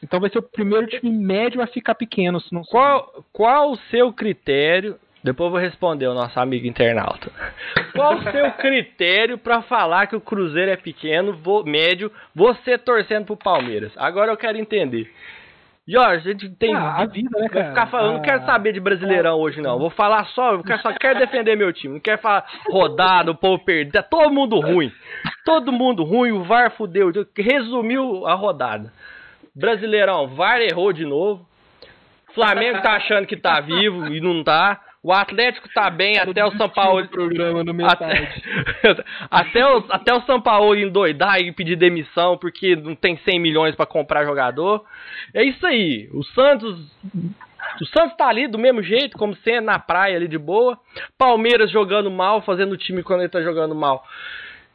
[0.04, 3.77] Então vai ser o primeiro time médio a ficar pequeno, se não Qual, qual o
[3.89, 7.31] seu critério depois eu vou responder o nosso amigo internauta.
[7.93, 13.25] Qual o seu critério para falar que o Cruzeiro é pequeno, vou, médio, você torcendo
[13.25, 13.91] pro Palmeiras?
[13.97, 15.12] Agora eu quero entender.
[15.88, 16.75] Jorge, a gente tem.
[16.75, 17.69] Ah, a vida, né, cara?
[17.69, 19.79] Ficar falando, ah, não quero saber de brasileirão hoje, não.
[19.79, 21.95] Vou falar só, eu só quero defender meu time.
[21.95, 23.97] Não quero falar rodado, o povo perdido.
[23.97, 24.91] É todo mundo ruim.
[25.43, 27.12] Todo mundo ruim, o VAR fudeu.
[27.36, 28.93] Resumiu a rodada.
[29.55, 31.45] Brasileirão, VAR errou de novo.
[32.34, 34.79] Flamengo tá achando que tá vivo e não tá.
[35.03, 37.07] O Atlético tá bem até o São Paulo.
[37.07, 37.85] Programa no.
[37.87, 38.31] Até,
[39.31, 43.75] até, o, até o São Paulo endoidar e pedir demissão porque não tem 100 milhões
[43.75, 44.85] para comprar jogador.
[45.33, 46.07] É isso aí.
[46.13, 46.79] O Santos.
[47.81, 50.77] O Santos tá ali do mesmo jeito, como sendo na praia ali de boa.
[51.17, 54.03] Palmeiras jogando mal, fazendo o time quando ele tá jogando mal.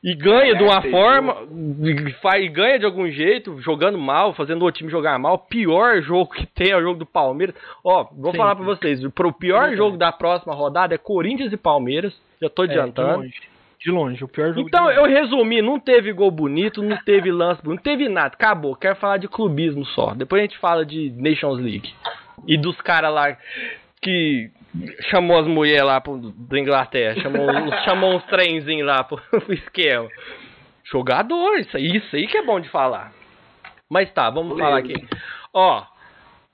[0.09, 1.37] E ganha de uma É, forma,
[1.83, 5.35] e faz, e ganha de algum jeito, jogando mal, fazendo o time jogar mal.
[5.35, 7.57] O pior jogo que tem é o jogo do Palmeiras.
[7.85, 8.39] Ó, vou Sim.
[8.39, 9.77] falar pra vocês, o pro- pior Sim.
[9.77, 12.15] jogo da próxima rodada é Corinthians e Palmeiras.
[12.41, 13.17] Já tô É, de adiantando.
[13.19, 13.35] longe.
[13.81, 14.61] De longe, o pior jogo.
[14.61, 18.75] Então, eu resumi, não teve gol bonito, não teve lance bonito, não teve nada, acabou.
[18.77, 20.15] Quero falar de clubismo só.
[20.15, 21.93] Depois a gente fala de Nations League.
[22.47, 23.37] E dos caras lá
[24.01, 24.51] que
[25.11, 27.47] chamou as mulheres lá pro, da Inglaterra, chamou,
[27.85, 30.09] chamou uns trenzinhos lá pro, pro esquema.
[30.85, 33.13] Jogador, isso aí, isso aí que é bom de falar.
[33.89, 34.95] Mas tá, vamos falar aqui.
[35.53, 35.85] Ó,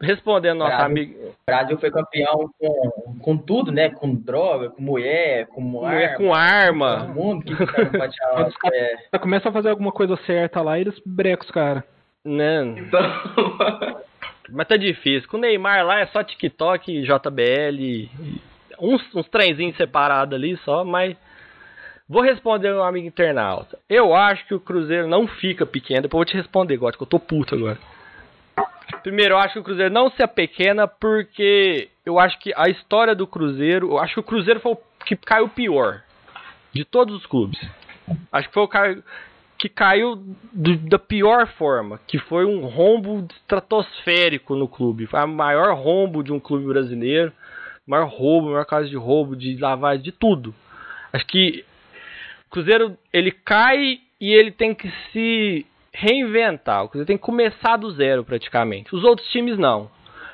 [0.02, 0.84] respondendo nosso Bravo.
[0.84, 1.28] amigo.
[1.28, 3.90] O Brasil foi campeão com, com tudo, né?
[3.90, 6.16] Com droga, com mulher, com Mulher arma.
[6.16, 6.98] com Todo arma.
[7.14, 8.54] mundo que caras
[9.12, 11.84] É, começam a fazer alguma coisa certa lá e eles brecam os caras.
[12.24, 12.62] Né?
[12.78, 13.00] Então,
[14.50, 15.28] Mas tá difícil.
[15.28, 18.10] Com o Neymar lá é só TikTok, JBL,
[18.80, 21.16] uns, uns trenzinhos separados ali só, mas.
[22.08, 23.78] Vou responder meu amigo internauta.
[23.88, 26.02] Eu acho que o Cruzeiro não fica pequeno.
[26.02, 27.78] Depois eu vou te responder, Gótico, eu tô puto agora.
[29.02, 33.14] Primeiro, eu acho que o Cruzeiro não se apequena porque eu acho que a história
[33.14, 33.92] do Cruzeiro.
[33.92, 36.02] Eu acho que o Cruzeiro foi o que caiu pior
[36.72, 37.58] de todos os clubes.
[38.30, 39.02] Acho que foi o cara
[39.62, 40.16] que caiu
[40.52, 45.06] do- da pior forma, que foi um rombo estratosférico no clube.
[45.06, 47.32] Foi o maior rombo de um clube brasileiro,
[47.86, 50.52] maior roubo, maior caso de roubo, de lavagem, de tudo.
[51.12, 51.64] Acho que
[52.48, 56.82] o Cruzeiro ele cai e ele tem que se reinventar.
[56.82, 58.92] O Cruzeiro tem que começar do zero praticamente.
[58.92, 59.88] Os outros times não.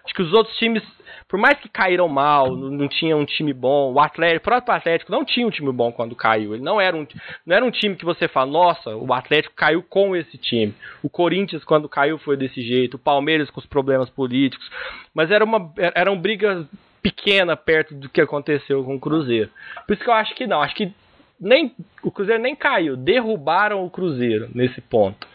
[0.08, 0.82] Acho que os outros times,
[1.28, 4.74] por mais que caíram mal, não, não tinha um time bom, o Atlético, o próprio
[4.74, 6.54] Atlético não tinha um time bom quando caiu.
[6.54, 7.06] Ele não era um,
[7.44, 10.74] não era um time que você fala, nossa, o Atlético caiu com esse time.
[11.02, 14.66] O Corinthians quando caiu foi desse jeito, o Palmeiras com os problemas políticos,
[15.12, 16.66] mas era uma eram brigas
[17.02, 19.50] pequenas perto do que aconteceu com o Cruzeiro.
[19.86, 20.90] Por isso que eu acho que não, acho que
[21.40, 25.26] nem o Cruzeiro nem caiu, derrubaram o Cruzeiro nesse ponto.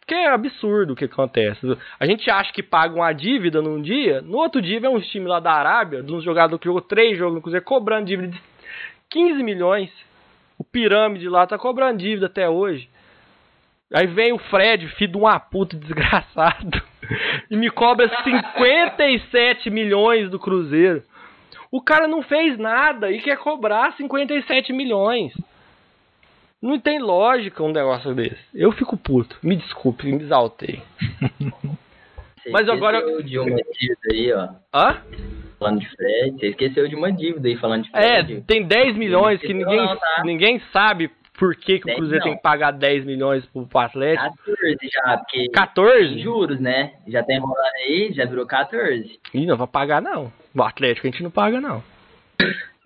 [0.00, 1.60] Porque é absurdo o que acontece.
[1.98, 5.28] A gente acha que paga uma dívida num dia, no outro dia vem uns times
[5.28, 8.40] lá da Arábia, de um jogador que jogou três jogos no Cruzeiro, cobrando dívida de
[9.10, 9.90] 15 milhões.
[10.58, 12.88] O Pirâmide lá tá cobrando dívida até hoje.
[13.92, 16.82] Aí vem o Fred, filho de uma puta desgraçado,
[17.50, 21.02] e me cobra 57 milhões do Cruzeiro.
[21.70, 25.32] O cara não fez nada e quer cobrar 57 milhões.
[26.60, 28.36] Não tem lógica um negócio desse.
[28.54, 29.36] Eu fico puto.
[29.42, 30.82] Me desculpe, me exaltei.
[32.42, 34.48] você Mas agora- de uma dívida aí, ó.
[34.74, 35.02] Hã?
[35.58, 36.38] Falando de Fred.
[36.38, 38.40] Você esqueceu de uma dívida aí falando de É, Fred.
[38.42, 40.22] tem 10 milhões que ninguém, não, tá.
[40.24, 42.30] ninguém sabe por que, que o 10 Cruzeiro não.
[42.30, 44.36] tem que pagar 10 milhões pro, pro Atlético.
[44.36, 46.18] 14 já, porque tem 14?
[46.20, 46.94] juros, né?
[47.06, 49.20] Já tá enrolando aí, já virou 14.
[49.34, 50.32] Ih, não vai pagar não.
[50.56, 51.82] O Atlético a gente não paga não.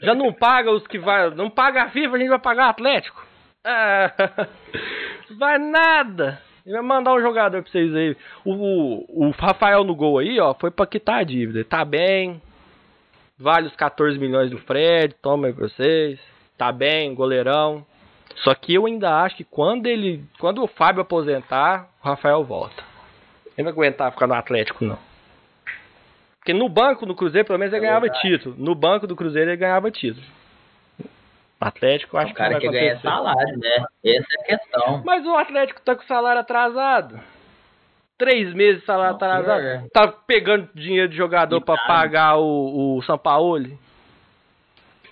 [0.03, 1.31] Já não paga os que vai.
[1.31, 3.23] Não paga a FIFA, a gente vai pagar o Atlético.
[3.65, 4.13] Ah,
[5.39, 6.41] vai nada.
[6.65, 8.17] Ele vai mandar um jogador pra vocês aí.
[8.45, 11.59] O, o, o Rafael no gol aí, ó, foi pra quitar a dívida.
[11.61, 12.41] Ele Tá bem.
[13.39, 16.21] Vale os 14 milhões do Fred, toma aí pra vocês.
[16.57, 17.85] Tá bem, goleirão.
[18.37, 20.25] Só que eu ainda acho que quando ele.
[20.39, 22.83] Quando o Fábio aposentar, o Rafael volta.
[23.47, 24.99] Ele não vai aguentar ficar no Atlético, não.
[26.39, 28.23] Porque no banco do Cruzeiro, pelo menos, ele É ganhava verdade.
[28.23, 28.55] título.
[28.59, 30.25] No banco do Cruzeiro, ele ganhava título.
[31.65, 33.85] Atlético, eu acho o cara que que ganha salário, né?
[34.05, 35.03] Essa é a questão.
[35.05, 37.21] Mas o Atlético tá com salário atrasado.
[38.19, 39.61] Três meses de salário Não, atrasado.
[39.61, 39.83] pior.
[39.93, 41.87] Tá pegando dinheiro de jogador E pra tá.
[41.87, 43.79] pagar o, o Sampaoli.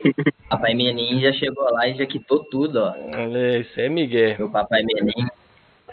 [0.48, 2.94] Papai Menin já chegou lá e já quitou tudo, ó.
[2.96, 4.36] É, Isso é Miguel.
[4.38, 5.26] Meu papai Menin.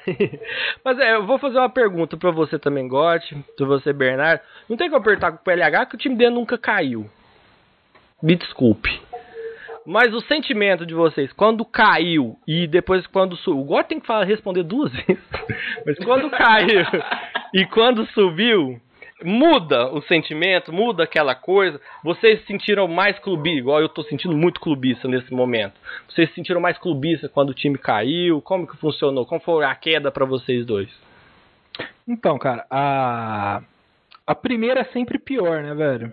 [0.84, 4.41] Mas é, eu vou fazer uma pergunta pra você também, Gotti, pra você, Bernardo.
[4.70, 7.10] Não tem que apertar com o PLH que o time dele nunca caiu.
[8.24, 9.00] Me desculpe.
[9.88, 13.62] Mas o sentimento de vocês, quando caiu e depois quando subiu.
[13.62, 15.23] O Gotti tem que falar, responder duas vezes.
[15.86, 16.86] Mas quando caiu
[17.54, 18.82] e quando subiu,
[19.23, 21.80] muda o sentimento, muda aquela coisa.
[22.04, 25.76] Vocês se sentiram mais clubista, igual eu tô sentindo muito clubista nesse momento.
[26.10, 28.41] Vocês se sentiram mais clubista quando o time caiu?
[28.41, 29.26] Como que funcionou?
[29.26, 30.89] Como foi a queda pra vocês dois?
[32.06, 33.62] Então, cara, a,
[34.26, 36.12] a primeira é sempre pior, né, velho?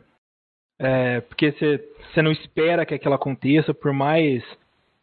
[0.78, 4.42] É, porque você não espera que aquilo aconteça, por mais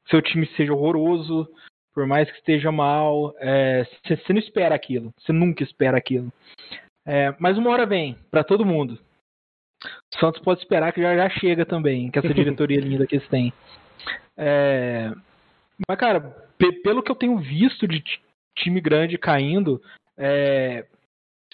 [0.10, 1.47] seu time seja horroroso,
[1.93, 3.34] por mais que esteja mal,
[4.03, 6.31] você não espera aquilo, você nunca espera aquilo.
[7.05, 8.99] É, mas uma hora vem, pra todo mundo.
[9.84, 13.27] O Santos pode esperar que já, já chega também, com essa diretoria linda que eles
[13.29, 13.52] têm.
[14.37, 15.12] É,
[15.87, 16.19] mas, cara,
[16.58, 18.21] pe- pelo que eu tenho visto de ti-
[18.58, 19.81] time grande caindo,
[20.17, 20.85] é,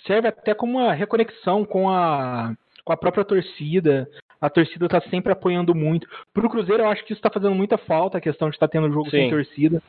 [0.05, 2.53] serve até como uma reconexão com a,
[2.88, 4.09] com a própria torcida.
[4.39, 6.07] A torcida tá sempre apoiando muito.
[6.33, 8.89] Pro Cruzeiro, eu acho que isso tá fazendo muita falta, a questão de estar tendo
[8.89, 9.17] jogo Sim.
[9.17, 9.83] sem torcida.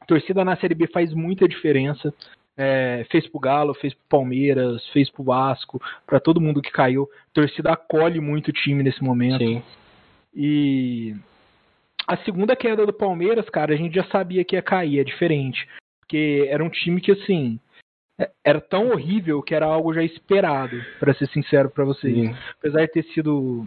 [0.00, 2.14] A torcida na Série B faz muita diferença.
[2.56, 7.08] É, fez pro Galo, fez pro Palmeiras, fez pro Vasco, para todo mundo que caiu.
[7.30, 9.44] A torcida acolhe muito o time nesse momento.
[9.44, 9.62] Sim.
[10.32, 11.16] E
[12.06, 15.66] a segunda queda do Palmeiras, cara, a gente já sabia que ia cair, é diferente.
[16.00, 17.58] Porque era um time que, assim,
[18.44, 22.14] era tão horrível que era algo já esperado, para ser sincero para vocês.
[22.14, 22.34] Sim.
[22.58, 23.66] Apesar de ter sido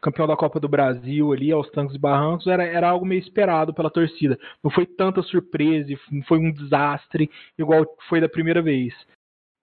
[0.00, 3.74] campeão da Copa do Brasil ali, aos tancos e barrancos, era, era algo meio esperado
[3.74, 4.38] pela torcida.
[4.62, 8.94] Não foi tanta surpresa, não foi um desastre igual foi da primeira vez.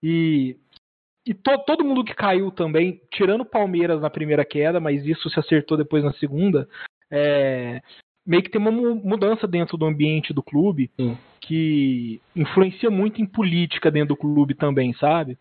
[0.02, 0.56] E,
[1.26, 5.28] e to, todo mundo que caiu também, tirando o Palmeiras na primeira queda, mas isso
[5.30, 6.68] se acertou depois na segunda,
[7.10, 7.80] é,
[8.28, 11.16] meio que tem uma mudança dentro do ambiente do clube Sim.
[11.40, 15.38] que influencia muito em política dentro do clube também, sabe?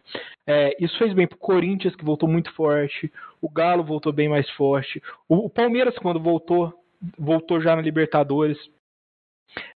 [0.47, 3.11] É, isso fez bem pro Corinthians, que voltou muito forte,
[3.41, 6.73] o Galo voltou bem mais forte, o, o Palmeiras, quando voltou,
[7.19, 8.57] voltou já na Libertadores.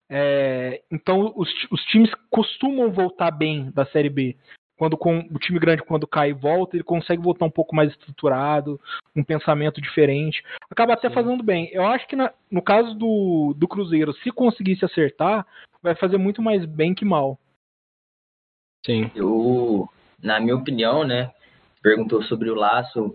[0.09, 4.37] É, então, os, os times costumam voltar bem da Série B
[4.81, 7.91] quando com, o time grande quando cai e volta, ele consegue voltar um pouco mais
[7.91, 8.81] estruturado,
[9.15, 10.43] um pensamento diferente.
[10.71, 11.15] Acaba até Sim.
[11.15, 11.69] fazendo bem.
[11.71, 15.47] Eu acho que na, no caso do, do Cruzeiro, se conseguisse acertar,
[15.83, 17.39] vai fazer muito mais bem que mal.
[18.87, 19.11] Sim.
[19.15, 19.87] Eu,
[20.23, 21.31] na minha opinião, né,
[21.83, 23.15] perguntou sobre o laço.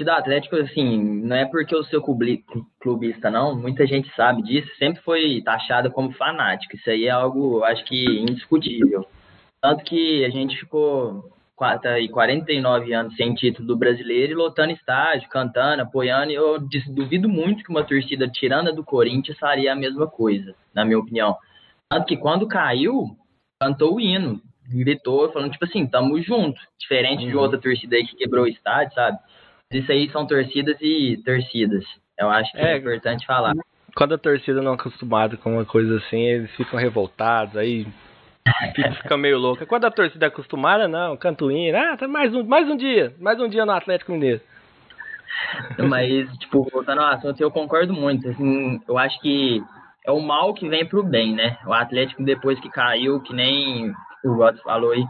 [0.00, 3.56] O da Atlético, assim, não é porque eu sou clubista, não.
[3.56, 4.70] Muita gente sabe disso.
[4.78, 6.76] Sempre foi taxado como fanático.
[6.76, 9.04] Isso aí é algo, acho que, indiscutível.
[9.62, 11.78] Tanto que a gente ficou tá
[12.10, 16.30] 49 anos sem título do brasileiro e lotando estádio, cantando, apoiando.
[16.30, 16.58] E eu
[16.88, 21.36] duvido muito que uma torcida tirando do Corinthians faria a mesma coisa, na minha opinião.
[21.90, 23.04] Tanto que quando caiu,
[23.60, 24.40] cantou o hino,
[24.70, 26.58] gritou, falando tipo assim, tamo junto.
[26.78, 27.30] Diferente uhum.
[27.30, 29.18] de outra torcida aí que quebrou o estádio, sabe?
[29.70, 31.84] Isso aí são torcidas e torcidas.
[32.18, 33.54] Eu acho que é, é importante falar.
[33.94, 37.86] Quando a torcida não é acostumada com uma coisa assim, eles ficam revoltados, aí
[39.02, 39.66] Fica meio louca.
[39.66, 41.76] Quando a torcida é acostumada, não, canto hino.
[41.76, 43.14] Ah, tá mais um, mais um dia.
[43.18, 44.40] Mais um dia no Atlético Mineiro.
[45.78, 48.28] Mas, tipo, voltando ao assunto, eu concordo muito.
[48.28, 49.62] Assim, eu acho que
[50.06, 51.58] é o mal que vem pro bem, né?
[51.66, 53.92] O Atlético, depois que caiu, que nem
[54.24, 55.04] o Rods falou aí,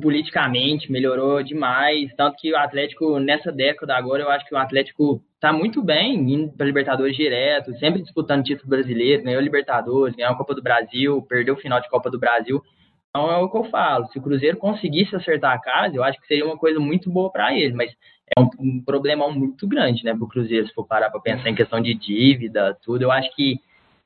[0.00, 2.14] politicamente melhorou demais.
[2.16, 6.14] Tanto que o Atlético, nessa década agora, eu acho que o Atlético tá muito bem
[6.32, 11.22] indo para Libertadores direto, sempre disputando título brasileiro, ganhou Libertadores, ganhou a Copa do Brasil,
[11.22, 12.62] perdeu o final de Copa do Brasil.
[13.10, 16.20] Então é o que eu falo, se o Cruzeiro conseguisse acertar a casa, eu acho
[16.20, 17.90] que seria uma coisa muito boa para ele, mas
[18.36, 21.48] é um, um problema muito grande, né, para o Cruzeiro, se for parar para pensar
[21.48, 23.02] em questão de dívida, tudo.
[23.02, 23.58] Eu acho que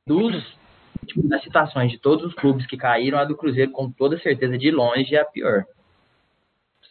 [0.06, 0.60] dos
[1.06, 4.56] tipo, das situações de todos os clubes que caíram, a do Cruzeiro, com toda certeza,
[4.56, 5.64] de longe, é a pior.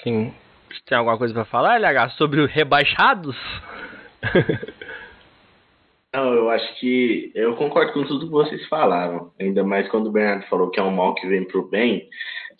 [0.04, 0.34] Sim.
[0.86, 3.36] Tem alguma coisa para falar, LH, sobre os rebaixados?
[6.14, 9.32] Não, eu acho que eu concordo com tudo que vocês falaram.
[9.40, 12.10] Ainda mais quando o Bernardo falou que é um mal que vem pro bem.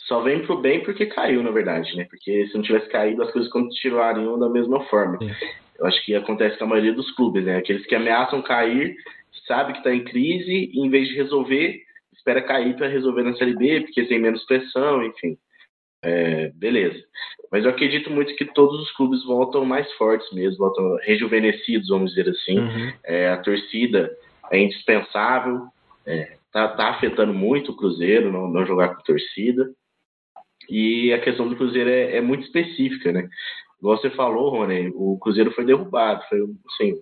[0.08, 2.06] Só vem pro bem porque caiu, na verdade, né?
[2.10, 5.18] Porque se não tivesse caído, as coisas continuariam da mesma forma.
[5.18, 5.32] Sim.
[5.80, 7.58] Eu acho que acontece com a maioria dos clubes, né?
[7.58, 8.96] Aqueles que ameaçam cair,
[9.48, 11.82] sabe que está em crise, e em vez de resolver,
[12.14, 15.38] espera cair para resolver na Série B, porque tem menos pressão, enfim.
[16.02, 17.04] É, beleza.
[17.52, 22.14] Mas eu acredito muito que todos os clubes voltam mais fortes mesmo, voltam rejuvenescidos, vamos
[22.14, 22.60] dizer assim.
[22.60, 22.94] Uhum.
[23.04, 24.10] É, a torcida
[24.52, 25.68] é indispensável,
[26.06, 29.70] é, tá, tá, afetando muito o Cruzeiro não, não, jogar com torcida.
[30.70, 33.28] E a questão do Cruzeiro é, é muito específica, né?
[33.80, 36.40] Igual você falou, Rony, o Cruzeiro foi derrubado, foi
[36.74, 37.02] assim,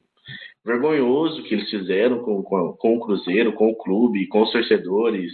[0.66, 5.32] vergonhoso que eles fizeram com, com, com o Cruzeiro, com o clube, com os torcedores,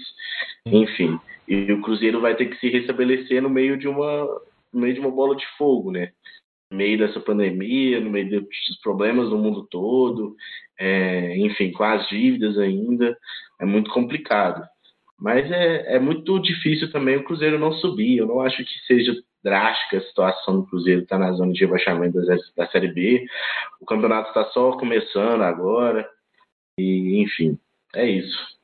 [0.66, 1.20] enfim.
[1.48, 4.26] E o Cruzeiro vai ter que se restabelecer no meio de uma,
[4.72, 6.12] no meio de uma bola de fogo, né?
[6.72, 10.36] No meio dessa pandemia, no meio dos problemas do mundo todo,
[10.80, 13.18] é, enfim, com as dívidas ainda,
[13.60, 14.64] é muito complicado.
[15.20, 18.18] Mas é, é muito difícil também o Cruzeiro não subir.
[18.18, 21.60] Eu não acho que seja drástica a situação do Cruzeiro estar tá na zona de
[21.60, 23.26] rebaixamento da, da Série B.
[23.82, 26.10] O campeonato está só começando agora.
[26.80, 27.60] E, enfim,
[27.94, 28.58] é isso.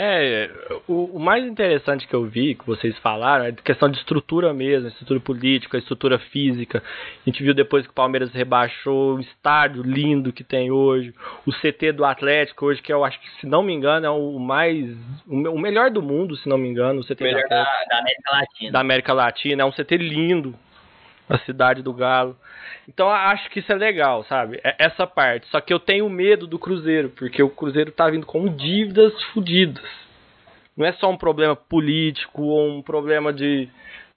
[0.00, 0.48] É,
[0.86, 4.86] o, o, mais interessante que eu vi, que vocês falaram, é questão de estrutura mesmo,
[4.86, 6.80] estrutura política, estrutura física.
[7.26, 11.12] A gente viu depois que o Palmeiras rebaixou o estádio lindo que tem hoje,
[11.44, 14.38] o CT do Atlético hoje, que eu acho que, se não me engano, é o
[14.38, 14.86] mais.
[15.26, 18.70] o melhor do mundo, se não me engano, o CT melhor da, da América Latina.
[18.70, 20.54] Da América Latina, é um CT lindo,
[21.28, 22.36] a cidade do Galo.
[22.88, 24.60] Então acho que isso é legal, sabe?
[24.64, 25.46] É essa parte.
[25.48, 29.84] Só que eu tenho medo do Cruzeiro, porque o Cruzeiro tá vindo com dívidas fodidas.
[30.76, 33.68] Não é só um problema político ou um problema de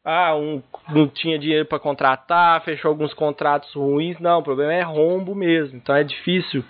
[0.06, 4.20] ah, um, não tinha dinheiro para contratar, fechou alguns contratos ruins.
[4.20, 5.78] Não, o problema é rombo mesmo.
[5.78, 6.64] Então é difícil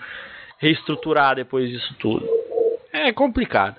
[0.58, 2.26] reestruturar depois disso tudo.
[2.94, 3.76] é complicado.